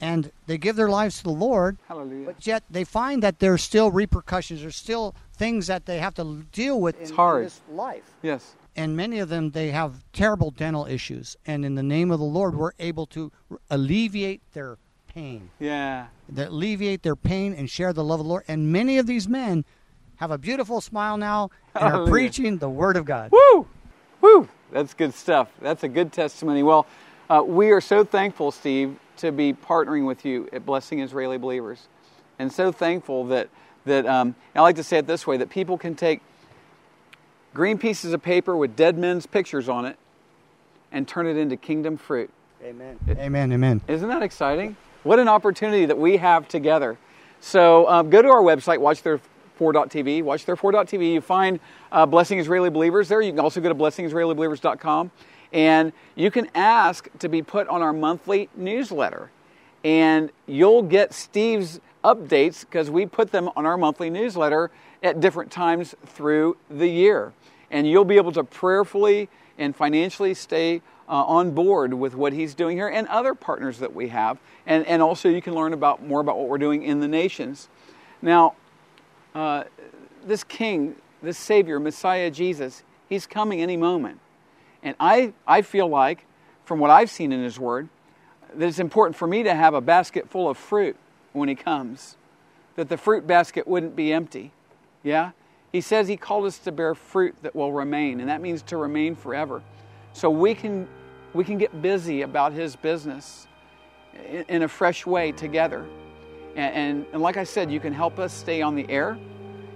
and 0.00 0.30
they 0.46 0.58
give 0.58 0.76
their 0.76 0.88
lives 0.88 1.18
to 1.18 1.24
the 1.24 1.30
Lord. 1.30 1.78
Hallelujah. 1.88 2.26
But 2.26 2.46
yet 2.46 2.62
they 2.68 2.84
find 2.84 3.22
that 3.22 3.38
there's 3.38 3.62
still 3.62 3.90
repercussions. 3.90 4.60
There's 4.60 4.76
still 4.76 5.14
things 5.32 5.68
that 5.68 5.86
they 5.86 5.98
have 5.98 6.14
to 6.14 6.44
deal 6.52 6.80
with 6.80 7.00
it's 7.00 7.10
in, 7.10 7.16
hard. 7.16 7.38
in 7.38 7.44
this 7.44 7.60
life. 7.70 8.14
Yes. 8.22 8.54
And 8.76 8.96
many 8.96 9.18
of 9.20 9.28
them, 9.28 9.50
they 9.50 9.70
have 9.70 10.04
terrible 10.12 10.50
dental 10.50 10.86
issues. 10.86 11.36
And 11.46 11.64
in 11.64 11.74
the 11.74 11.82
name 11.82 12.10
of 12.10 12.18
the 12.18 12.24
Lord, 12.24 12.56
we're 12.56 12.72
able 12.78 13.06
to 13.06 13.30
alleviate 13.70 14.40
their 14.52 14.78
pain. 15.06 15.50
Yeah. 15.60 16.06
That 16.28 16.48
alleviate 16.48 17.02
their 17.02 17.16
pain 17.16 17.54
and 17.54 17.70
share 17.70 17.92
the 17.92 18.02
love 18.02 18.20
of 18.20 18.26
the 18.26 18.30
Lord. 18.30 18.44
And 18.48 18.72
many 18.72 18.98
of 18.98 19.06
these 19.06 19.28
men 19.28 19.64
have 20.16 20.30
a 20.30 20.38
beautiful 20.38 20.80
smile 20.80 21.16
now 21.16 21.50
and 21.74 21.84
Hallelujah. 21.84 22.02
are 22.02 22.10
preaching 22.10 22.58
the 22.58 22.68
Word 22.68 22.96
of 22.96 23.04
God. 23.04 23.30
Woo! 23.30 23.66
Woo! 24.20 24.48
That's 24.72 24.94
good 24.94 25.14
stuff. 25.14 25.50
That's 25.60 25.84
a 25.84 25.88
good 25.88 26.12
testimony. 26.12 26.62
Well, 26.62 26.86
uh, 27.30 27.42
we 27.46 27.70
are 27.70 27.80
so 27.80 28.04
thankful, 28.04 28.50
Steve, 28.50 28.98
to 29.18 29.30
be 29.30 29.52
partnering 29.52 30.06
with 30.06 30.24
you 30.24 30.48
at 30.52 30.66
Blessing 30.66 31.00
Israeli 31.00 31.38
Believers. 31.38 31.86
And 32.38 32.52
so 32.52 32.72
thankful 32.72 33.24
that, 33.26 33.48
that 33.84 34.06
um, 34.06 34.34
I 34.54 34.60
like 34.60 34.76
to 34.76 34.82
say 34.82 34.98
it 34.98 35.06
this 35.06 35.26
way 35.26 35.36
that 35.36 35.48
people 35.48 35.78
can 35.78 35.94
take 35.94 36.20
green 37.54 37.78
pieces 37.78 38.12
of 38.12 38.22
paper 38.22 38.56
with 38.56 38.76
dead 38.76 38.98
men's 38.98 39.26
pictures 39.26 39.68
on 39.68 39.86
it 39.86 39.96
and 40.92 41.08
turn 41.08 41.26
it 41.26 41.36
into 41.36 41.56
kingdom 41.56 41.96
fruit. 41.96 42.30
Amen. 42.62 42.98
Amen. 43.08 43.52
Amen. 43.52 43.80
Isn't 43.88 44.08
that 44.08 44.22
exciting? 44.22 44.76
What 45.04 45.18
an 45.18 45.28
opportunity 45.28 45.86
that 45.86 45.98
we 45.98 46.16
have 46.16 46.48
together. 46.48 46.98
So 47.40 47.88
um, 47.88 48.10
go 48.10 48.22
to 48.22 48.28
our 48.28 48.42
website, 48.42 48.78
watchtherefore.tv. 48.78 50.22
Watchtherefore.tv. 50.22 51.12
You 51.12 51.20
find 51.20 51.60
uh, 51.92 52.06
Blessing 52.06 52.38
Israeli 52.38 52.70
Believers 52.70 53.08
there. 53.08 53.20
You 53.20 53.32
can 53.32 53.40
also 53.40 53.60
go 53.60 53.68
to 53.68 53.74
blessingisraelibelievers.com 53.74 55.10
and 55.52 55.92
you 56.16 56.30
can 56.30 56.48
ask 56.54 57.08
to 57.18 57.28
be 57.28 57.42
put 57.42 57.68
on 57.68 57.82
our 57.82 57.92
monthly 57.92 58.48
newsletter. 58.56 59.30
And 59.84 60.30
you'll 60.46 60.82
get 60.82 61.12
Steve's 61.12 61.80
updates 62.02 62.60
because 62.60 62.90
we 62.90 63.06
put 63.06 63.30
them 63.30 63.50
on 63.54 63.66
our 63.66 63.76
monthly 63.76 64.10
newsletter 64.10 64.70
at 65.02 65.20
different 65.20 65.50
times 65.52 65.94
through 66.06 66.56
the 66.70 66.88
year. 66.88 67.32
And 67.74 67.88
you'll 67.88 68.04
be 68.04 68.18
able 68.18 68.30
to 68.32 68.44
prayerfully 68.44 69.28
and 69.58 69.74
financially 69.74 70.32
stay 70.32 70.80
uh, 71.08 71.24
on 71.24 71.50
board 71.50 71.92
with 71.92 72.14
what 72.14 72.32
he's 72.32 72.54
doing 72.54 72.76
here 72.76 72.86
and 72.88 73.08
other 73.08 73.34
partners 73.34 73.80
that 73.80 73.92
we 73.92 74.08
have. 74.08 74.38
And, 74.64 74.86
and 74.86 75.02
also, 75.02 75.28
you 75.28 75.42
can 75.42 75.54
learn 75.54 75.72
about 75.72 76.00
more 76.00 76.20
about 76.20 76.38
what 76.38 76.48
we're 76.48 76.58
doing 76.58 76.84
in 76.84 77.00
the 77.00 77.08
nations. 77.08 77.68
Now, 78.22 78.54
uh, 79.34 79.64
this 80.24 80.44
King, 80.44 80.94
this 81.20 81.36
Savior, 81.36 81.80
Messiah 81.80 82.30
Jesus, 82.30 82.84
he's 83.08 83.26
coming 83.26 83.60
any 83.60 83.76
moment. 83.76 84.20
And 84.84 84.94
I, 85.00 85.32
I 85.44 85.62
feel 85.62 85.88
like, 85.88 86.26
from 86.64 86.78
what 86.78 86.90
I've 86.90 87.10
seen 87.10 87.32
in 87.32 87.42
His 87.42 87.58
Word, 87.58 87.88
that 88.54 88.66
it's 88.68 88.78
important 88.78 89.16
for 89.16 89.26
me 89.26 89.42
to 89.42 89.52
have 89.52 89.74
a 89.74 89.80
basket 89.80 90.30
full 90.30 90.48
of 90.48 90.56
fruit 90.56 90.96
when 91.32 91.48
He 91.48 91.56
comes, 91.56 92.16
that 92.76 92.88
the 92.88 92.96
fruit 92.96 93.26
basket 93.26 93.66
wouldn't 93.66 93.96
be 93.96 94.12
empty. 94.12 94.52
Yeah? 95.02 95.32
He 95.74 95.80
says 95.80 96.06
He 96.06 96.16
called 96.16 96.44
us 96.44 96.58
to 96.58 96.70
bear 96.70 96.94
fruit 96.94 97.34
that 97.42 97.56
will 97.56 97.72
remain, 97.72 98.20
and 98.20 98.28
that 98.28 98.40
means 98.40 98.62
to 98.62 98.76
remain 98.76 99.16
forever. 99.16 99.60
So 100.12 100.30
we 100.30 100.54
can, 100.54 100.86
we 101.32 101.42
can 101.42 101.58
get 101.58 101.82
busy 101.82 102.22
about 102.22 102.52
His 102.52 102.76
business 102.76 103.48
in, 104.24 104.44
in 104.48 104.62
a 104.62 104.68
fresh 104.68 105.04
way 105.04 105.32
together. 105.32 105.84
And, 106.54 106.74
and, 106.76 107.06
and 107.12 107.20
like 107.20 107.36
I 107.36 107.42
said, 107.42 107.72
you 107.72 107.80
can 107.80 107.92
help 107.92 108.20
us 108.20 108.32
stay 108.32 108.62
on 108.62 108.76
the 108.76 108.88
air. 108.88 109.18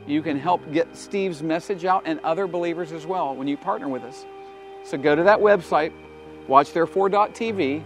You 0.06 0.22
can 0.22 0.38
help 0.38 0.61
get 0.72 0.96
Steve's 0.96 1.42
message 1.42 1.84
out 1.84 2.04
and 2.06 2.20
other 2.20 2.46
believers 2.46 2.92
as 2.92 3.04
well 3.04 3.34
when 3.34 3.48
you 3.48 3.56
partner 3.56 3.88
with 3.88 4.04
us. 4.04 4.24
So 4.84 4.98
go 4.98 5.16
to 5.16 5.24
that 5.24 5.40
website, 5.40 5.92
watchtherefore.tv, 6.46 7.82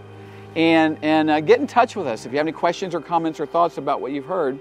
and, 0.55 0.99
and 1.01 1.31
uh, 1.31 1.41
get 1.41 1.59
in 1.59 1.65
touch 1.65 1.95
with 1.95 2.05
us 2.05 2.27
if 2.27 2.31
you 2.31 2.37
have 2.37 2.45
any 2.45 2.51
questions 2.51 2.93
or 2.93 3.01
comments 3.01 3.39
or 3.39 3.47
thoughts 3.47 3.79
about 3.79 4.01
what 4.01 4.11
you've 4.11 4.25
heard. 4.25 4.59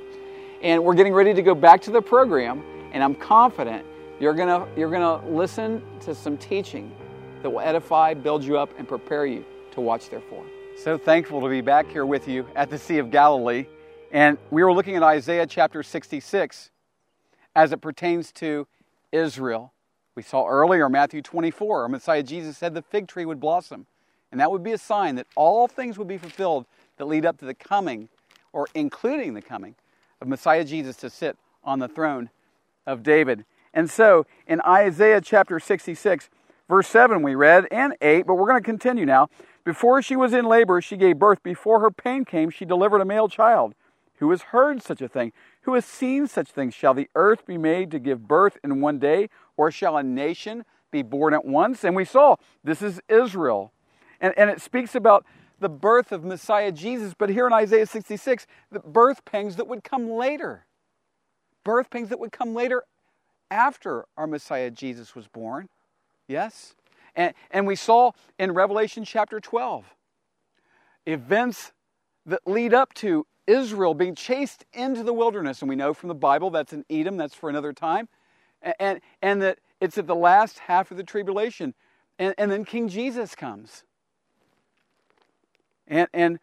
And 0.62 0.82
we're 0.82 0.94
getting 0.94 1.12
ready 1.12 1.34
to 1.34 1.42
go 1.42 1.54
back 1.54 1.82
to 1.82 1.90
the 1.90 2.00
program, 2.00 2.62
and 2.92 3.02
I'm 3.02 3.14
confident 3.14 3.84
you're 4.20 4.34
going 4.34 4.68
you're 4.76 4.90
to 4.90 5.16
listen 5.26 5.82
to 6.00 6.14
some 6.14 6.36
teaching 6.36 6.94
that 7.42 7.50
will 7.50 7.60
edify, 7.60 8.14
build 8.14 8.44
you 8.44 8.56
up, 8.56 8.70
and 8.78 8.86
prepare 8.86 9.26
you 9.26 9.44
to 9.72 9.80
watch 9.80 10.10
therefore. 10.10 10.44
So 10.76 10.96
thankful 10.96 11.40
to 11.40 11.48
be 11.48 11.60
back 11.60 11.88
here 11.88 12.06
with 12.06 12.28
you 12.28 12.46
at 12.54 12.70
the 12.70 12.78
Sea 12.78 12.98
of 12.98 13.10
Galilee. 13.10 13.66
And 14.12 14.38
we 14.50 14.62
were 14.62 14.72
looking 14.72 14.94
at 14.94 15.02
Isaiah 15.02 15.46
chapter 15.46 15.82
66 15.82 16.70
as 17.56 17.72
it 17.72 17.80
pertains 17.80 18.30
to 18.32 18.68
Israel. 19.10 19.72
We 20.14 20.22
saw 20.22 20.46
earlier 20.46 20.88
Matthew 20.88 21.22
24, 21.22 21.82
our 21.82 21.88
Messiah 21.88 22.22
Jesus 22.22 22.56
said 22.56 22.74
the 22.74 22.82
fig 22.82 23.08
tree 23.08 23.24
would 23.24 23.40
blossom. 23.40 23.86
And 24.30 24.40
that 24.40 24.50
would 24.50 24.62
be 24.62 24.72
a 24.72 24.78
sign 24.78 25.16
that 25.16 25.26
all 25.34 25.66
things 25.66 25.98
would 25.98 26.08
be 26.08 26.18
fulfilled 26.18 26.66
that 26.96 27.06
lead 27.06 27.26
up 27.26 27.38
to 27.38 27.44
the 27.44 27.54
coming, 27.54 28.08
or 28.52 28.68
including 28.74 29.34
the 29.34 29.42
coming, 29.42 29.74
of 30.20 30.28
Messiah 30.28 30.64
Jesus 30.64 30.96
to 30.98 31.10
sit 31.10 31.36
on 31.64 31.78
the 31.78 31.88
throne 31.88 32.30
of 32.86 33.02
David. 33.02 33.44
And 33.74 33.90
so 33.90 34.26
in 34.46 34.60
Isaiah 34.62 35.20
chapter 35.20 35.58
66, 35.58 36.28
verse 36.68 36.88
7, 36.88 37.22
we 37.22 37.34
read, 37.34 37.66
and 37.70 37.94
8, 38.00 38.26
but 38.26 38.34
we're 38.34 38.48
going 38.48 38.62
to 38.62 38.64
continue 38.64 39.06
now. 39.06 39.28
Before 39.64 40.02
she 40.02 40.16
was 40.16 40.32
in 40.32 40.44
labor, 40.44 40.80
she 40.80 40.96
gave 40.96 41.18
birth. 41.18 41.42
Before 41.42 41.80
her 41.80 41.90
pain 41.90 42.24
came, 42.24 42.50
she 42.50 42.64
delivered 42.64 43.00
a 43.00 43.04
male 43.04 43.28
child. 43.28 43.74
Who 44.16 44.30
has 44.30 44.42
heard 44.42 44.82
such 44.82 45.00
a 45.00 45.08
thing? 45.08 45.32
Who 45.62 45.74
has 45.74 45.84
seen 45.84 46.26
such 46.26 46.48
things? 46.48 46.74
Shall 46.74 46.94
the 46.94 47.08
earth 47.14 47.46
be 47.46 47.58
made 47.58 47.90
to 47.92 47.98
give 47.98 48.26
birth 48.28 48.58
in 48.62 48.80
one 48.80 48.98
day, 48.98 49.28
or 49.56 49.70
shall 49.70 49.96
a 49.96 50.02
nation 50.02 50.64
be 50.90 51.02
born 51.02 51.34
at 51.34 51.44
once? 51.44 51.84
And 51.84 51.96
we 51.96 52.04
saw 52.04 52.36
this 52.62 52.82
is 52.82 53.00
Israel. 53.08 53.72
And, 54.20 54.34
and 54.36 54.50
it 54.50 54.60
speaks 54.60 54.94
about 54.94 55.24
the 55.58 55.68
birth 55.68 56.12
of 56.12 56.24
Messiah 56.24 56.72
Jesus, 56.72 57.14
but 57.16 57.30
here 57.30 57.46
in 57.46 57.52
Isaiah 57.52 57.86
66, 57.86 58.46
the 58.70 58.80
birth 58.80 59.24
pangs 59.24 59.56
that 59.56 59.66
would 59.66 59.82
come 59.82 60.10
later. 60.10 60.66
Birth 61.64 61.90
pains 61.90 62.08
that 62.08 62.18
would 62.18 62.32
come 62.32 62.54
later 62.54 62.84
after 63.50 64.06
our 64.16 64.26
Messiah 64.26 64.70
Jesus 64.70 65.14
was 65.14 65.28
born. 65.28 65.68
Yes? 66.26 66.74
And, 67.14 67.34
and 67.50 67.66
we 67.66 67.76
saw 67.76 68.12
in 68.38 68.52
Revelation 68.52 69.04
chapter 69.04 69.40
12 69.40 69.84
events 71.06 71.72
that 72.26 72.40
lead 72.46 72.72
up 72.72 72.94
to 72.94 73.26
Israel 73.46 73.94
being 73.94 74.14
chased 74.14 74.64
into 74.72 75.02
the 75.02 75.12
wilderness. 75.12 75.60
And 75.60 75.68
we 75.68 75.76
know 75.76 75.92
from 75.92 76.08
the 76.08 76.14
Bible 76.14 76.50
that's 76.50 76.72
in 76.72 76.84
Edom, 76.88 77.16
that's 77.16 77.34
for 77.34 77.50
another 77.50 77.72
time. 77.72 78.08
And, 78.62 78.74
and, 78.78 79.00
and 79.20 79.42
that 79.42 79.58
it's 79.80 79.98
at 79.98 80.06
the 80.06 80.14
last 80.14 80.60
half 80.60 80.90
of 80.90 80.96
the 80.96 81.02
tribulation. 81.02 81.74
And, 82.18 82.34
and 82.38 82.50
then 82.50 82.64
King 82.64 82.88
Jesus 82.88 83.34
comes. 83.34 83.84
And, 85.88 86.08
and 86.14 86.38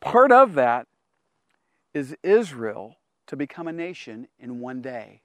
part 0.00 0.30
of 0.30 0.54
that 0.54 0.86
is 1.94 2.14
Israel 2.22 2.96
to 3.26 3.36
become 3.36 3.68
a 3.68 3.72
nation 3.72 4.28
in 4.38 4.60
one 4.60 4.80
day. 4.80 5.22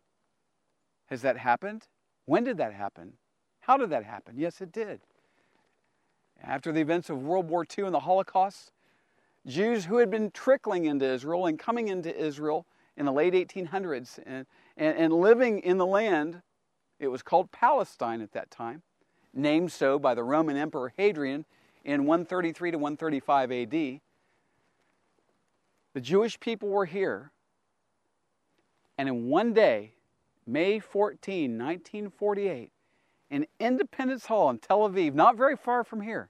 Has 1.08 1.22
that 1.22 1.38
happened? 1.38 1.88
When 2.26 2.44
did 2.44 2.58
that 2.58 2.74
happen? 2.74 3.14
How 3.62 3.78
did 3.78 3.90
that 3.90 4.04
happen? 4.04 4.36
Yes, 4.38 4.62
it 4.62 4.72
did. 4.72 5.02
After 6.42 6.72
the 6.72 6.82
events 6.82 7.10
of 7.10 7.22
World 7.22 7.50
War 7.50 7.66
II 7.78 7.86
and 7.86 7.94
the 7.94 8.00
Holocaust, 8.00 8.72
Jews 9.46 9.86
who 9.86 9.98
had 9.98 10.10
been 10.10 10.32
trickling 10.32 10.86
into 10.86 11.06
Israel 11.06 11.46
and 11.46 11.58
coming 11.58 11.88
into 11.88 12.16
Israel 12.16 12.66
in 12.98 13.06
the 13.06 13.12
late 13.12 13.34
1800s 13.34 14.20
and, 14.26 14.46
and, 14.78 14.98
and 14.98 15.14
living 15.14 15.60
in 15.60 15.78
the 15.78 15.86
land, 15.86 16.42
it 17.00 17.08
was 17.08 17.22
called 17.22 17.52
Palestine 17.52 18.22
at 18.22 18.32
that 18.34 18.52
time, 18.52 18.82
named 19.34 19.72
so 19.72 19.98
by 19.98 20.14
the 20.14 20.24
Roman 20.24 20.58
Emperor 20.58 20.94
Hadrian 20.98 21.46
in 21.84 22.06
133 22.06 22.72
to 22.72 22.78
135 22.78 23.52
AD. 23.52 23.72
The 25.94 26.02
Jewish 26.02 26.40
people 26.40 26.70
were 26.70 26.86
here, 26.86 27.32
and 29.02 29.10
in 29.10 29.30
one 29.30 29.52
day, 29.52 29.94
May 30.46 30.78
14, 30.78 31.58
1948, 31.58 32.72
in 33.32 33.48
Independence 33.60 34.28
Hall 34.28 34.48
in 34.52 34.60
Tel 34.60 34.88
Aviv, 34.88 35.16
not 35.16 35.36
very 35.36 35.56
far 35.56 35.84
from 35.84 36.02
here, 36.02 36.30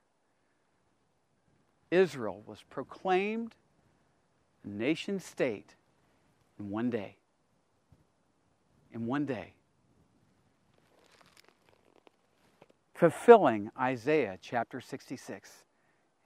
Israel 1.90 2.42
was 2.46 2.64
proclaimed 2.70 3.56
a 4.64 4.68
nation 4.68 5.20
state 5.20 5.74
in 6.58 6.70
one 6.70 6.88
day. 6.88 7.18
In 8.90 9.04
one 9.04 9.26
day. 9.26 9.52
Fulfilling 12.94 13.70
Isaiah 13.78 14.38
chapter 14.40 14.80
66. 14.80 15.50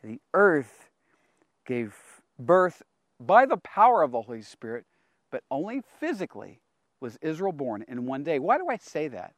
The 0.05 0.21
earth 0.33 0.91
gave 1.65 1.97
birth 2.39 2.85
by 3.19 3.47
the 3.47 3.57
power 3.57 4.05
of 4.05 4.13
the 4.13 4.23
Holy 4.23 4.43
Spirit, 4.43 4.87
but 5.31 5.43
only 5.51 5.83
physically 6.01 6.61
was 7.01 7.19
Israel 7.21 7.53
born 7.53 7.85
in 7.89 8.07
one 8.07 8.23
day. 8.23 8.39
Why 8.39 8.59
do 8.59 8.69
I 8.69 8.77
say 8.77 9.09
that? 9.09 9.35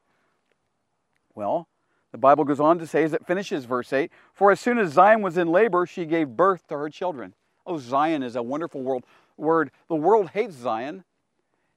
Well, 1.35 1.69
the 2.13 2.19
Bible 2.19 2.45
goes 2.45 2.61
on 2.61 2.79
to 2.79 2.87
say, 2.87 3.05
as 3.05 3.13
it 3.13 3.27
finishes 3.27 3.65
verse 3.65 3.93
8, 3.93 4.11
For 4.33 4.51
as 4.51 4.61
soon 4.61 4.79
as 4.79 4.93
Zion 4.93 5.23
was 5.23 5.37
in 5.37 5.49
labor, 5.49 5.87
she 5.87 6.07
gave 6.07 6.29
birth 6.29 6.67
to 6.69 6.77
her 6.77 6.89
children. 6.89 7.35
Oh, 7.67 7.79
Zion 7.79 8.23
is 8.23 8.35
a 8.35 8.43
wonderful 8.43 8.83
world, 8.83 9.05
word. 9.37 9.71
The 9.89 9.95
world 9.95 10.31
hates 10.31 10.57
Zion, 10.57 11.05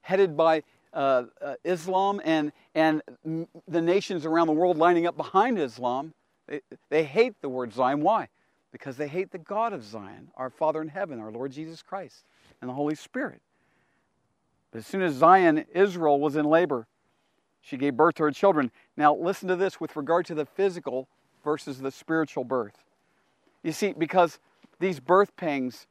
headed 0.00 0.36
by 0.36 0.62
uh, 0.94 1.24
uh, 1.40 1.54
Islam 1.64 2.20
and, 2.24 2.52
and 2.74 3.02
the 3.68 3.82
nations 3.82 4.24
around 4.24 4.46
the 4.46 4.52
world 4.52 4.78
lining 4.78 5.06
up 5.06 5.16
behind 5.16 5.58
Islam. 5.58 6.14
They, 6.48 6.60
they 6.88 7.04
hate 7.04 7.40
the 7.42 7.48
word 7.48 7.72
Zion. 7.72 8.00
Why? 8.00 8.28
Because 8.72 8.96
they 8.96 9.08
hate 9.08 9.30
the 9.30 9.38
God 9.38 9.74
of 9.74 9.84
Zion, 9.84 10.30
our 10.34 10.48
Father 10.48 10.80
in 10.80 10.88
heaven, 10.88 11.20
our 11.20 11.30
Lord 11.30 11.52
Jesus 11.52 11.82
Christ, 11.82 12.24
and 12.60 12.70
the 12.70 12.74
Holy 12.74 12.94
Spirit. 12.94 13.42
But 14.72 14.78
as 14.78 14.86
soon 14.86 15.02
as 15.02 15.14
Zion, 15.14 15.66
Israel, 15.74 16.18
was 16.18 16.34
in 16.34 16.46
labor, 16.46 16.86
she 17.60 17.76
gave 17.76 17.96
birth 17.96 18.16
to 18.16 18.24
her 18.24 18.30
children. 18.32 18.72
Now, 18.96 19.14
listen 19.14 19.48
to 19.48 19.56
this 19.56 19.80
with 19.80 19.94
regard 19.94 20.26
to 20.26 20.34
the 20.34 20.46
physical 20.46 21.08
versus 21.44 21.78
the 21.78 21.90
spiritual 21.90 22.42
birth. 22.42 22.82
You 23.62 23.72
see, 23.72 23.92
because 23.92 24.38
these 24.80 24.98
birth 24.98 25.36
pangs 25.36 25.86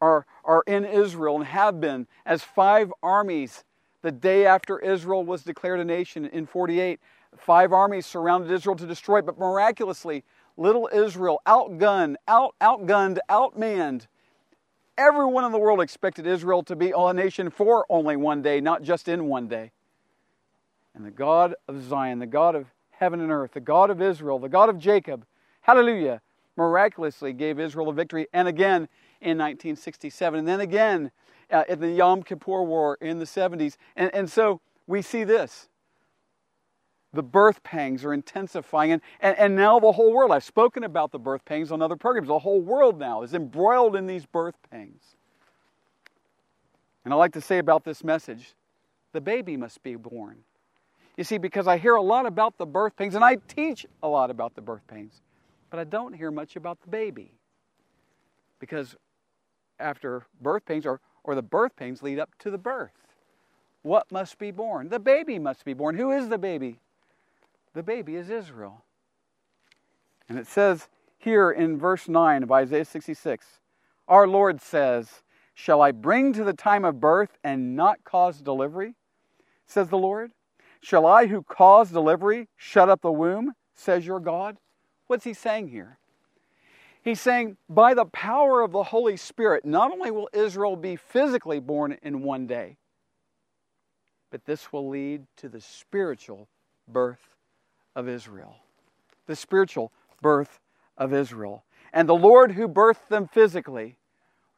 are, 0.00 0.26
are 0.44 0.62
in 0.66 0.84
Israel 0.84 1.36
and 1.36 1.46
have 1.46 1.80
been 1.80 2.06
as 2.24 2.42
five 2.42 2.92
armies 3.02 3.64
the 4.02 4.12
day 4.12 4.46
after 4.46 4.78
Israel 4.78 5.24
was 5.24 5.42
declared 5.42 5.80
a 5.80 5.84
nation 5.84 6.26
in 6.26 6.46
48. 6.46 7.00
Five 7.36 7.72
armies 7.72 8.06
surrounded 8.06 8.50
Israel 8.52 8.76
to 8.76 8.86
destroy 8.86 9.20
but 9.22 9.38
miraculously, 9.38 10.22
little 10.56 10.88
Israel, 10.92 11.40
outgunned, 11.46 12.16
out, 12.28 12.54
outgunned, 12.60 13.18
outmanned. 13.28 14.06
Everyone 14.98 15.44
in 15.44 15.52
the 15.52 15.58
world 15.58 15.80
expected 15.80 16.26
Israel 16.26 16.62
to 16.64 16.74
be 16.74 16.92
a 16.96 17.12
nation 17.12 17.50
for 17.50 17.84
only 17.90 18.16
one 18.16 18.40
day, 18.40 18.60
not 18.60 18.82
just 18.82 19.08
in 19.08 19.26
one 19.26 19.46
day. 19.46 19.72
And 20.94 21.04
the 21.04 21.10
God 21.10 21.54
of 21.68 21.82
Zion, 21.86 22.18
the 22.18 22.26
God 22.26 22.54
of 22.54 22.66
heaven 22.90 23.20
and 23.20 23.30
earth, 23.30 23.52
the 23.52 23.60
God 23.60 23.90
of 23.90 24.00
Israel, 24.00 24.38
the 24.38 24.48
God 24.48 24.70
of 24.70 24.78
Jacob, 24.78 25.26
hallelujah, 25.60 26.22
miraculously 26.56 27.34
gave 27.34 27.60
Israel 27.60 27.90
a 27.90 27.92
victory. 27.92 28.26
And 28.32 28.48
again 28.48 28.88
in 29.20 29.38
1967, 29.38 30.38
and 30.38 30.48
then 30.48 30.60
again 30.60 31.10
uh, 31.50 31.64
in 31.68 31.80
the 31.80 31.90
Yom 31.90 32.22
Kippur 32.22 32.62
War 32.62 32.96
in 33.00 33.18
the 33.18 33.24
70s. 33.26 33.76
And, 33.96 34.14
and 34.14 34.30
so 34.30 34.60
we 34.86 35.02
see 35.02 35.24
this. 35.24 35.68
The 37.16 37.22
birth 37.22 37.62
pangs 37.62 38.04
are 38.04 38.12
intensifying, 38.12 38.92
and, 38.92 39.02
and, 39.20 39.38
and 39.38 39.56
now 39.56 39.80
the 39.80 39.90
whole 39.90 40.12
world, 40.12 40.30
I've 40.32 40.44
spoken 40.44 40.84
about 40.84 41.12
the 41.12 41.18
birth 41.18 41.46
pangs 41.46 41.72
on 41.72 41.80
other 41.80 41.96
programs, 41.96 42.28
the 42.28 42.38
whole 42.38 42.60
world 42.60 42.98
now 42.98 43.22
is 43.22 43.32
embroiled 43.32 43.96
in 43.96 44.06
these 44.06 44.26
birth 44.26 44.54
pangs. 44.70 45.16
And 47.06 47.14
I 47.14 47.16
like 47.16 47.32
to 47.32 47.40
say 47.40 47.56
about 47.56 47.84
this 47.84 48.04
message 48.04 48.54
the 49.14 49.20
baby 49.22 49.56
must 49.56 49.82
be 49.82 49.96
born. 49.96 50.36
You 51.16 51.24
see, 51.24 51.38
because 51.38 51.66
I 51.66 51.78
hear 51.78 51.94
a 51.94 52.02
lot 52.02 52.26
about 52.26 52.58
the 52.58 52.66
birth 52.66 52.94
pains, 52.96 53.14
and 53.14 53.24
I 53.24 53.36
teach 53.48 53.86
a 54.02 54.08
lot 54.08 54.30
about 54.30 54.54
the 54.54 54.60
birth 54.60 54.86
pains, 54.86 55.22
but 55.70 55.80
I 55.80 55.84
don't 55.84 56.12
hear 56.12 56.30
much 56.30 56.54
about 56.54 56.82
the 56.82 56.88
baby. 56.88 57.32
Because 58.60 58.94
after 59.80 60.26
birth 60.42 60.66
pains, 60.66 60.84
or, 60.84 61.00
or 61.24 61.34
the 61.34 61.40
birth 61.40 61.74
pains 61.76 62.02
lead 62.02 62.18
up 62.18 62.28
to 62.40 62.50
the 62.50 62.58
birth. 62.58 62.92
What 63.80 64.12
must 64.12 64.38
be 64.38 64.50
born? 64.50 64.90
The 64.90 64.98
baby 64.98 65.38
must 65.38 65.64
be 65.64 65.72
born. 65.72 65.96
Who 65.96 66.10
is 66.10 66.28
the 66.28 66.36
baby? 66.36 66.78
The 67.76 67.82
baby 67.82 68.16
is 68.16 68.30
Israel. 68.30 68.86
And 70.30 70.38
it 70.38 70.46
says 70.46 70.88
here 71.18 71.50
in 71.50 71.78
verse 71.78 72.08
9 72.08 72.42
of 72.42 72.50
Isaiah 72.50 72.86
66 72.86 73.60
Our 74.08 74.26
Lord 74.26 74.62
says, 74.62 75.22
Shall 75.52 75.82
I 75.82 75.92
bring 75.92 76.32
to 76.32 76.42
the 76.42 76.54
time 76.54 76.86
of 76.86 77.00
birth 77.00 77.36
and 77.44 77.76
not 77.76 78.02
cause 78.02 78.40
delivery? 78.40 78.94
Says 79.66 79.90
the 79.90 79.98
Lord. 79.98 80.32
Shall 80.80 81.04
I, 81.04 81.26
who 81.26 81.42
cause 81.42 81.90
delivery, 81.90 82.48
shut 82.56 82.88
up 82.88 83.02
the 83.02 83.12
womb? 83.12 83.52
says 83.74 84.06
your 84.06 84.20
God. 84.20 84.56
What's 85.06 85.24
he 85.24 85.34
saying 85.34 85.68
here? 85.68 85.98
He's 87.02 87.20
saying, 87.20 87.58
by 87.68 87.92
the 87.92 88.06
power 88.06 88.62
of 88.62 88.72
the 88.72 88.84
Holy 88.84 89.18
Spirit, 89.18 89.66
not 89.66 89.92
only 89.92 90.10
will 90.10 90.30
Israel 90.32 90.76
be 90.76 90.96
physically 90.96 91.60
born 91.60 91.98
in 92.02 92.22
one 92.22 92.46
day, 92.46 92.78
but 94.30 94.46
this 94.46 94.72
will 94.72 94.88
lead 94.88 95.26
to 95.36 95.50
the 95.50 95.60
spiritual 95.60 96.48
birth 96.88 97.35
of 97.96 98.08
Israel. 98.08 98.58
The 99.26 99.34
spiritual 99.34 99.90
birth 100.22 100.60
of 100.96 101.12
Israel. 101.12 101.64
And 101.92 102.08
the 102.08 102.14
Lord 102.14 102.52
who 102.52 102.68
birthed 102.68 103.08
them 103.08 103.26
physically 103.26 103.98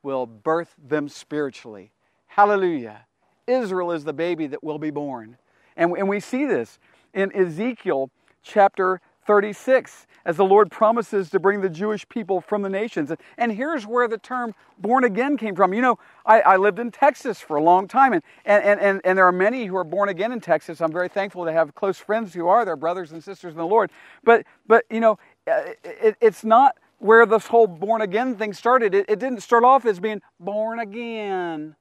will 0.03 0.27
birth 0.27 0.75
them 0.77 1.09
spiritually. 1.09 1.93
Hallelujah. 2.27 3.07
Israel 3.47 3.93
is 3.93 4.05
the 4.05 4.13
baby 4.13 4.47
that 4.49 4.63
will 4.63 4.79
be 4.79 4.91
born. 4.91 5.39
And, 5.77 5.97
and 5.97 6.09
we 6.09 6.21
see 6.21 6.45
this 6.45 6.79
in 7.15 7.35
Ezekiel 7.35 8.11
chapter 8.43 9.01
36 9.29 10.07
as 10.25 10.39
the 10.39 10.45
Lord 10.45 10.71
promises 10.71 11.29
to 11.31 11.39
bring 11.39 11.61
the 11.61 11.69
Jewish 11.69 12.09
people 12.09 12.41
from 12.41 12.63
the 12.63 12.71
nations. 12.71 13.13
And 13.37 13.53
here's 13.53 13.87
where 13.87 14.09
the 14.09 14.17
term 14.17 14.55
born 14.79 15.05
again 15.05 15.37
came 15.37 15.55
from. 15.55 15.75
You 15.75 15.83
know, 15.83 15.99
I, 16.25 16.41
I 16.41 16.57
lived 16.57 16.79
in 16.79 16.91
Texas 16.91 17.39
for 17.39 17.57
a 17.57 17.63
long 17.63 17.89
time, 17.89 18.15
and, 18.15 18.23
and, 18.47 18.81
and, 18.81 19.01
and 19.05 19.19
there 19.19 19.27
are 19.27 19.33
many 19.33 19.67
who 19.67 19.77
are 19.77 19.85
born 19.85 20.09
again 20.09 20.33
in 20.33 20.41
Texas. 20.41 20.81
I'm 20.81 20.91
very 20.91 21.11
thankful 21.11 21.45
to 21.45 21.53
have 21.53 21.75
close 21.75 21.99
friends 21.99 22.33
who 22.33 22.49
are 22.49 22.65
their 22.65 22.75
brothers 22.75 23.13
and 23.13 23.23
sisters 23.23 23.53
in 23.53 23.59
the 23.59 23.67
Lord. 23.67 23.91
But, 24.25 24.47
but 24.67 24.87
you 24.91 25.01
know, 25.01 25.19
uh, 25.47 25.73
it, 25.85 26.17
it's 26.23 26.43
not 26.43 26.79
where 26.99 27.27
this 27.27 27.49
whole 27.49 27.67
born 27.67 28.01
again 28.01 28.35
thing 28.35 28.55
started. 28.55 28.95
It, 28.95 29.11
it 29.11 29.19
didn't 29.19 29.43
start 29.43 29.63
off 29.63 29.85
as 29.85 30.01
being 30.01 30.23
born 30.41 30.81
again. 30.81 31.77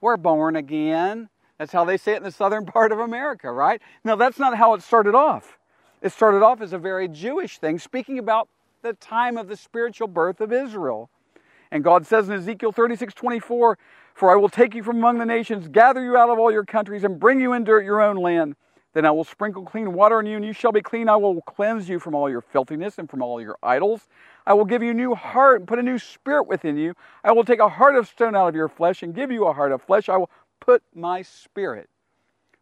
We're 0.00 0.16
born 0.16 0.56
again. 0.56 1.28
That's 1.56 1.70
how 1.70 1.84
they 1.84 1.98
say 1.98 2.14
it 2.14 2.16
in 2.16 2.22
the 2.24 2.32
southern 2.32 2.66
part 2.66 2.90
of 2.90 2.98
America, 2.98 3.52
right? 3.52 3.80
Now, 4.02 4.16
that's 4.16 4.40
not 4.40 4.56
how 4.56 4.74
it 4.74 4.82
started 4.82 5.14
off. 5.14 5.56
It 6.04 6.12
started 6.12 6.42
off 6.42 6.60
as 6.60 6.74
a 6.74 6.78
very 6.78 7.08
Jewish 7.08 7.56
thing, 7.56 7.78
speaking 7.78 8.18
about 8.18 8.50
the 8.82 8.92
time 8.92 9.38
of 9.38 9.48
the 9.48 9.56
spiritual 9.56 10.06
birth 10.06 10.42
of 10.42 10.52
Israel. 10.52 11.08
And 11.70 11.82
God 11.82 12.06
says 12.06 12.28
in 12.28 12.34
Ezekiel 12.34 12.72
36 12.72 13.14
24, 13.14 13.78
For 14.12 14.30
I 14.30 14.36
will 14.36 14.50
take 14.50 14.74
you 14.74 14.82
from 14.82 14.98
among 14.98 15.16
the 15.16 15.24
nations, 15.24 15.66
gather 15.66 16.04
you 16.04 16.14
out 16.14 16.28
of 16.28 16.38
all 16.38 16.52
your 16.52 16.66
countries, 16.66 17.04
and 17.04 17.18
bring 17.18 17.40
you 17.40 17.54
into 17.54 17.80
your 17.80 18.02
own 18.02 18.16
land. 18.16 18.54
Then 18.92 19.06
I 19.06 19.12
will 19.12 19.24
sprinkle 19.24 19.64
clean 19.64 19.94
water 19.94 20.18
on 20.18 20.26
you, 20.26 20.36
and 20.36 20.44
you 20.44 20.52
shall 20.52 20.72
be 20.72 20.82
clean. 20.82 21.08
I 21.08 21.16
will 21.16 21.40
cleanse 21.40 21.88
you 21.88 21.98
from 21.98 22.14
all 22.14 22.28
your 22.28 22.42
filthiness 22.42 22.98
and 22.98 23.08
from 23.08 23.22
all 23.22 23.40
your 23.40 23.56
idols. 23.62 24.06
I 24.46 24.52
will 24.52 24.66
give 24.66 24.82
you 24.82 24.90
a 24.90 24.94
new 24.94 25.14
heart 25.14 25.60
and 25.60 25.66
put 25.66 25.78
a 25.78 25.82
new 25.82 25.98
spirit 25.98 26.46
within 26.46 26.76
you. 26.76 26.92
I 27.24 27.32
will 27.32 27.44
take 27.44 27.60
a 27.60 27.68
heart 27.70 27.96
of 27.96 28.06
stone 28.08 28.36
out 28.36 28.48
of 28.48 28.54
your 28.54 28.68
flesh 28.68 29.02
and 29.02 29.14
give 29.14 29.32
you 29.32 29.46
a 29.46 29.54
heart 29.54 29.72
of 29.72 29.80
flesh. 29.80 30.10
I 30.10 30.18
will 30.18 30.30
put 30.60 30.82
my 30.94 31.22
spirit 31.22 31.88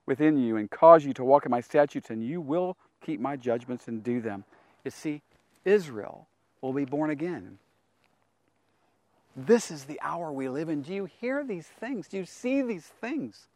within 0.07 0.38
you 0.38 0.59
and 0.59 0.70
cause 0.70 1.05
you 1.05 1.12
to 1.14 1.24
walk 1.24 1.44
in 1.44 1.50
my 1.50 1.61
statutes, 1.61 2.09
and 2.09 2.24
you 2.24 2.40
will 2.40 2.76
keep 3.05 3.21
my 3.21 3.37
judgments 3.37 3.88
and 3.88 4.03
do 4.03 4.21
them. 4.21 4.45
You 4.85 4.91
see, 4.91 5.23
Israel 5.65 6.27
will 6.61 6.73
be 6.73 6.85
born 6.85 7.11
again. 7.11 7.59
This 9.37 9.71
is 9.71 9.85
the 9.85 9.99
hour 10.03 10.31
we 10.31 10.49
live 10.49 10.69
in. 10.69 10.83
Do 10.83 10.93
you 10.93 11.07
hear 11.21 11.45
these 11.45 11.67
things? 11.67 12.09
Do 12.09 12.19
you 12.19 12.27
see 12.27 12.62
these 12.62 12.85
things? 13.01 13.49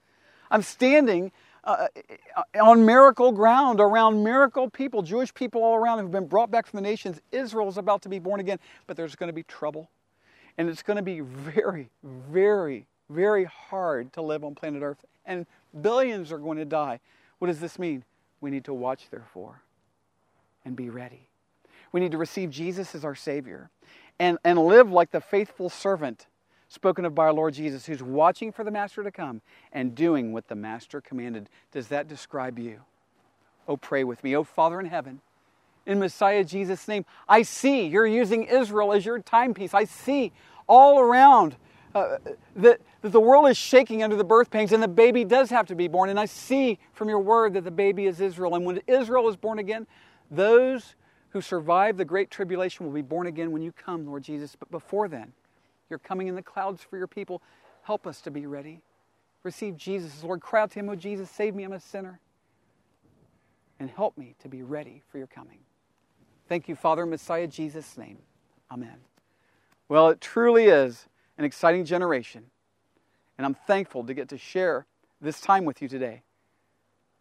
I'm 0.50 0.62
standing 0.62 1.32
uh, 1.64 1.88
uh, 2.36 2.42
on 2.62 2.86
miracle 2.86 3.32
ground 3.32 3.80
around 3.80 4.22
miracle 4.22 4.70
people, 4.70 5.02
Jewish 5.02 5.34
people 5.34 5.62
all 5.62 5.74
around 5.74 5.98
who've 5.98 6.10
been 6.10 6.28
brought 6.28 6.50
back 6.50 6.66
from 6.66 6.78
the 6.78 6.88
nations. 6.88 7.20
Israel 7.32 7.68
is 7.68 7.76
about 7.76 8.02
to 8.02 8.08
be 8.08 8.18
born 8.18 8.40
again, 8.40 8.58
but 8.86 8.96
there's 8.96 9.16
going 9.16 9.28
to 9.28 9.34
be 9.34 9.42
trouble. 9.42 9.90
And 10.56 10.68
it's 10.68 10.82
going 10.82 10.96
to 10.96 11.02
be 11.02 11.20
very, 11.20 11.90
very, 12.02 12.86
very 13.10 13.44
hard 13.44 14.12
to 14.14 14.22
live 14.22 14.44
on 14.44 14.54
planet 14.54 14.82
Earth. 14.82 15.04
And 15.26 15.44
billions 15.82 16.32
are 16.32 16.38
going 16.38 16.58
to 16.58 16.64
die. 16.64 17.00
What 17.38 17.48
does 17.48 17.60
this 17.60 17.78
mean? 17.78 18.04
We 18.40 18.50
need 18.50 18.64
to 18.64 18.74
watch, 18.74 19.08
therefore, 19.10 19.62
and 20.64 20.76
be 20.76 20.90
ready. 20.90 21.28
We 21.92 22.00
need 22.00 22.12
to 22.12 22.18
receive 22.18 22.50
Jesus 22.50 22.94
as 22.94 23.04
our 23.04 23.14
Savior 23.14 23.70
and, 24.18 24.38
and 24.44 24.58
live 24.58 24.90
like 24.90 25.10
the 25.10 25.20
faithful 25.20 25.68
servant 25.68 26.26
spoken 26.68 27.04
of 27.04 27.14
by 27.14 27.24
our 27.24 27.32
Lord 27.32 27.54
Jesus, 27.54 27.86
who's 27.86 28.02
watching 28.02 28.52
for 28.52 28.64
the 28.64 28.70
Master 28.70 29.02
to 29.02 29.10
come 29.10 29.40
and 29.72 29.94
doing 29.94 30.32
what 30.32 30.48
the 30.48 30.54
Master 30.54 31.00
commanded. 31.00 31.48
Does 31.72 31.88
that 31.88 32.08
describe 32.08 32.58
you? 32.58 32.80
Oh, 33.68 33.76
pray 33.76 34.04
with 34.04 34.22
me. 34.24 34.36
Oh, 34.36 34.44
Father 34.44 34.80
in 34.80 34.86
heaven, 34.86 35.20
in 35.86 35.98
Messiah 35.98 36.44
Jesus' 36.44 36.88
name, 36.88 37.04
I 37.28 37.42
see 37.42 37.86
you're 37.86 38.06
using 38.06 38.44
Israel 38.44 38.92
as 38.92 39.06
your 39.06 39.20
timepiece. 39.20 39.74
I 39.74 39.84
see 39.84 40.32
all 40.66 40.98
around 40.98 41.56
uh, 41.96 42.18
that, 42.56 42.80
that 43.00 43.12
the 43.12 43.20
world 43.20 43.48
is 43.48 43.56
shaking 43.56 44.02
under 44.02 44.16
the 44.16 44.24
birth 44.24 44.50
pains 44.50 44.72
and 44.72 44.82
the 44.82 44.88
baby 44.88 45.24
does 45.24 45.48
have 45.48 45.66
to 45.66 45.74
be 45.74 45.88
born. 45.88 46.10
And 46.10 46.20
I 46.20 46.26
see 46.26 46.78
from 46.92 47.08
your 47.08 47.20
word 47.20 47.54
that 47.54 47.64
the 47.64 47.70
baby 47.70 48.04
is 48.04 48.20
Israel. 48.20 48.54
And 48.54 48.66
when 48.66 48.82
Israel 48.86 49.30
is 49.30 49.36
born 49.36 49.58
again, 49.58 49.86
those 50.30 50.94
who 51.30 51.40
survive 51.40 51.96
the 51.96 52.04
great 52.04 52.30
tribulation 52.30 52.84
will 52.84 52.92
be 52.92 53.00
born 53.00 53.26
again 53.26 53.50
when 53.50 53.62
you 53.62 53.72
come, 53.72 54.06
Lord 54.06 54.24
Jesus. 54.24 54.54
But 54.56 54.70
before 54.70 55.08
then, 55.08 55.32
you're 55.88 55.98
coming 55.98 56.26
in 56.26 56.34
the 56.34 56.42
clouds 56.42 56.82
for 56.82 56.98
your 56.98 57.06
people. 57.06 57.40
Help 57.82 58.06
us 58.06 58.20
to 58.22 58.30
be 58.30 58.46
ready. 58.46 58.82
Receive 59.42 59.76
Jesus 59.78 60.22
Lord. 60.22 60.42
Cry 60.42 60.62
out 60.62 60.72
to 60.72 60.80
him, 60.80 60.90
Oh 60.90 60.96
Jesus, 60.96 61.30
save 61.30 61.54
me, 61.54 61.64
I'm 61.64 61.72
a 61.72 61.80
sinner. 61.80 62.20
And 63.80 63.88
help 63.88 64.18
me 64.18 64.34
to 64.42 64.48
be 64.48 64.62
ready 64.62 65.02
for 65.10 65.16
your 65.16 65.28
coming. 65.28 65.60
Thank 66.46 66.68
you, 66.68 66.76
Father, 66.76 67.06
Messiah, 67.06 67.46
Jesus' 67.46 67.96
name. 67.96 68.18
Amen. 68.70 68.96
Well, 69.88 70.08
it 70.10 70.20
truly 70.20 70.66
is 70.66 71.08
an 71.38 71.44
exciting 71.44 71.84
generation. 71.84 72.44
And 73.38 73.46
I'm 73.46 73.56
thankful 73.66 74.04
to 74.04 74.14
get 74.14 74.28
to 74.30 74.38
share 74.38 74.86
this 75.20 75.40
time 75.40 75.64
with 75.64 75.82
you 75.82 75.88
today. 75.88 76.22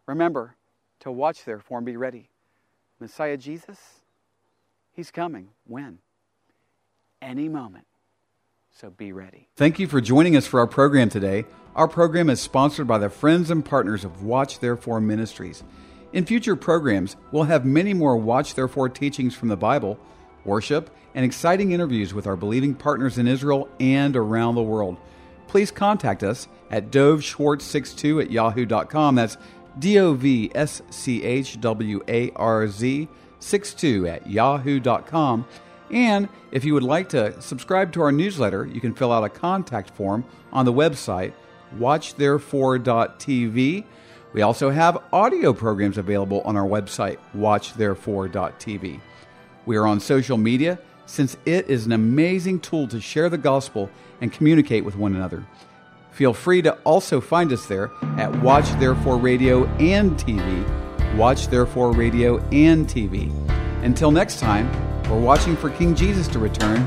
Remember 0.06 0.56
to 1.00 1.10
watch, 1.10 1.44
therefore, 1.44 1.78
and 1.78 1.86
be 1.86 1.96
ready. 1.96 2.30
Messiah 3.00 3.36
Jesus, 3.36 3.78
He's 4.92 5.10
coming. 5.10 5.50
When? 5.66 5.98
Any 7.20 7.48
moment. 7.48 7.86
So 8.70 8.90
be 8.90 9.12
ready. 9.12 9.48
Thank 9.56 9.78
you 9.78 9.86
for 9.86 10.00
joining 10.00 10.36
us 10.36 10.46
for 10.46 10.60
our 10.60 10.66
program 10.66 11.08
today. 11.08 11.44
Our 11.74 11.88
program 11.88 12.30
is 12.30 12.40
sponsored 12.40 12.86
by 12.86 12.98
the 12.98 13.10
friends 13.10 13.50
and 13.50 13.64
partners 13.64 14.04
of 14.04 14.22
Watch 14.22 14.58
Therefore 14.60 15.00
Ministries. 15.00 15.64
In 16.12 16.24
future 16.24 16.56
programs, 16.56 17.16
we'll 17.32 17.44
have 17.44 17.64
many 17.64 17.92
more 17.92 18.16
Watch 18.16 18.54
Therefore 18.54 18.88
teachings 18.88 19.34
from 19.34 19.48
the 19.48 19.56
Bible, 19.56 19.98
worship, 20.46 20.90
and 21.14 21.24
exciting 21.24 21.72
interviews 21.72 22.14
with 22.14 22.26
our 22.26 22.36
believing 22.36 22.74
partners 22.74 23.18
in 23.18 23.26
Israel 23.26 23.68
and 23.80 24.16
around 24.16 24.54
the 24.54 24.62
world. 24.62 24.96
Please 25.48 25.70
contact 25.70 26.22
us 26.22 26.48
at 26.70 26.90
dovschwartz62 26.90 28.24
at 28.24 28.30
yahoo.com. 28.30 29.14
That's 29.14 29.36
D 29.78 29.98
O 29.98 30.14
V 30.14 30.50
S 30.54 30.80
C 30.90 31.22
H 31.22 31.60
W 31.60 32.02
A 32.08 32.30
R 32.32 32.66
Z 32.68 33.08
62 33.40 34.06
at 34.06 34.26
yahoo.com. 34.26 35.46
And 35.90 36.28
if 36.50 36.64
you 36.64 36.72
would 36.74 36.82
like 36.82 37.10
to 37.10 37.40
subscribe 37.40 37.92
to 37.92 38.02
our 38.02 38.10
newsletter, 38.12 38.66
you 38.66 38.80
can 38.80 38.94
fill 38.94 39.12
out 39.12 39.24
a 39.24 39.28
contact 39.28 39.90
form 39.90 40.24
on 40.52 40.64
the 40.64 40.72
website 40.72 41.32
watchtherefore.tv. 41.76 43.84
We 44.32 44.42
also 44.42 44.70
have 44.70 45.02
audio 45.12 45.52
programs 45.52 45.98
available 45.98 46.40
on 46.42 46.56
our 46.56 46.66
website 46.66 47.18
watchtherefore.tv. 47.36 49.00
We 49.66 49.76
are 49.76 49.86
on 49.86 50.00
social 50.00 50.38
media 50.38 50.78
since 51.04 51.36
it 51.44 51.68
is 51.68 51.84
an 51.86 51.92
amazing 51.92 52.60
tool 52.60 52.88
to 52.88 53.00
share 53.00 53.28
the 53.28 53.38
gospel 53.38 53.90
and 54.20 54.32
communicate 54.32 54.84
with 54.84 54.96
one 54.96 55.14
another. 55.14 55.44
Feel 56.12 56.32
free 56.32 56.62
to 56.62 56.72
also 56.84 57.20
find 57.20 57.52
us 57.52 57.66
there 57.66 57.90
at 58.16 58.34
Watch 58.40 58.70
Therefore 58.80 59.18
Radio 59.18 59.66
and 59.76 60.12
TV 60.12 60.86
Watch 61.16 61.48
Therefore 61.48 61.92
Radio 61.92 62.38
and 62.52 62.86
TV. 62.86 63.32
Until 63.82 64.10
next 64.10 64.38
time, 64.38 64.70
we're 65.10 65.18
watching 65.18 65.56
for 65.56 65.70
King 65.70 65.94
Jesus 65.94 66.28
to 66.28 66.38
return. 66.38 66.86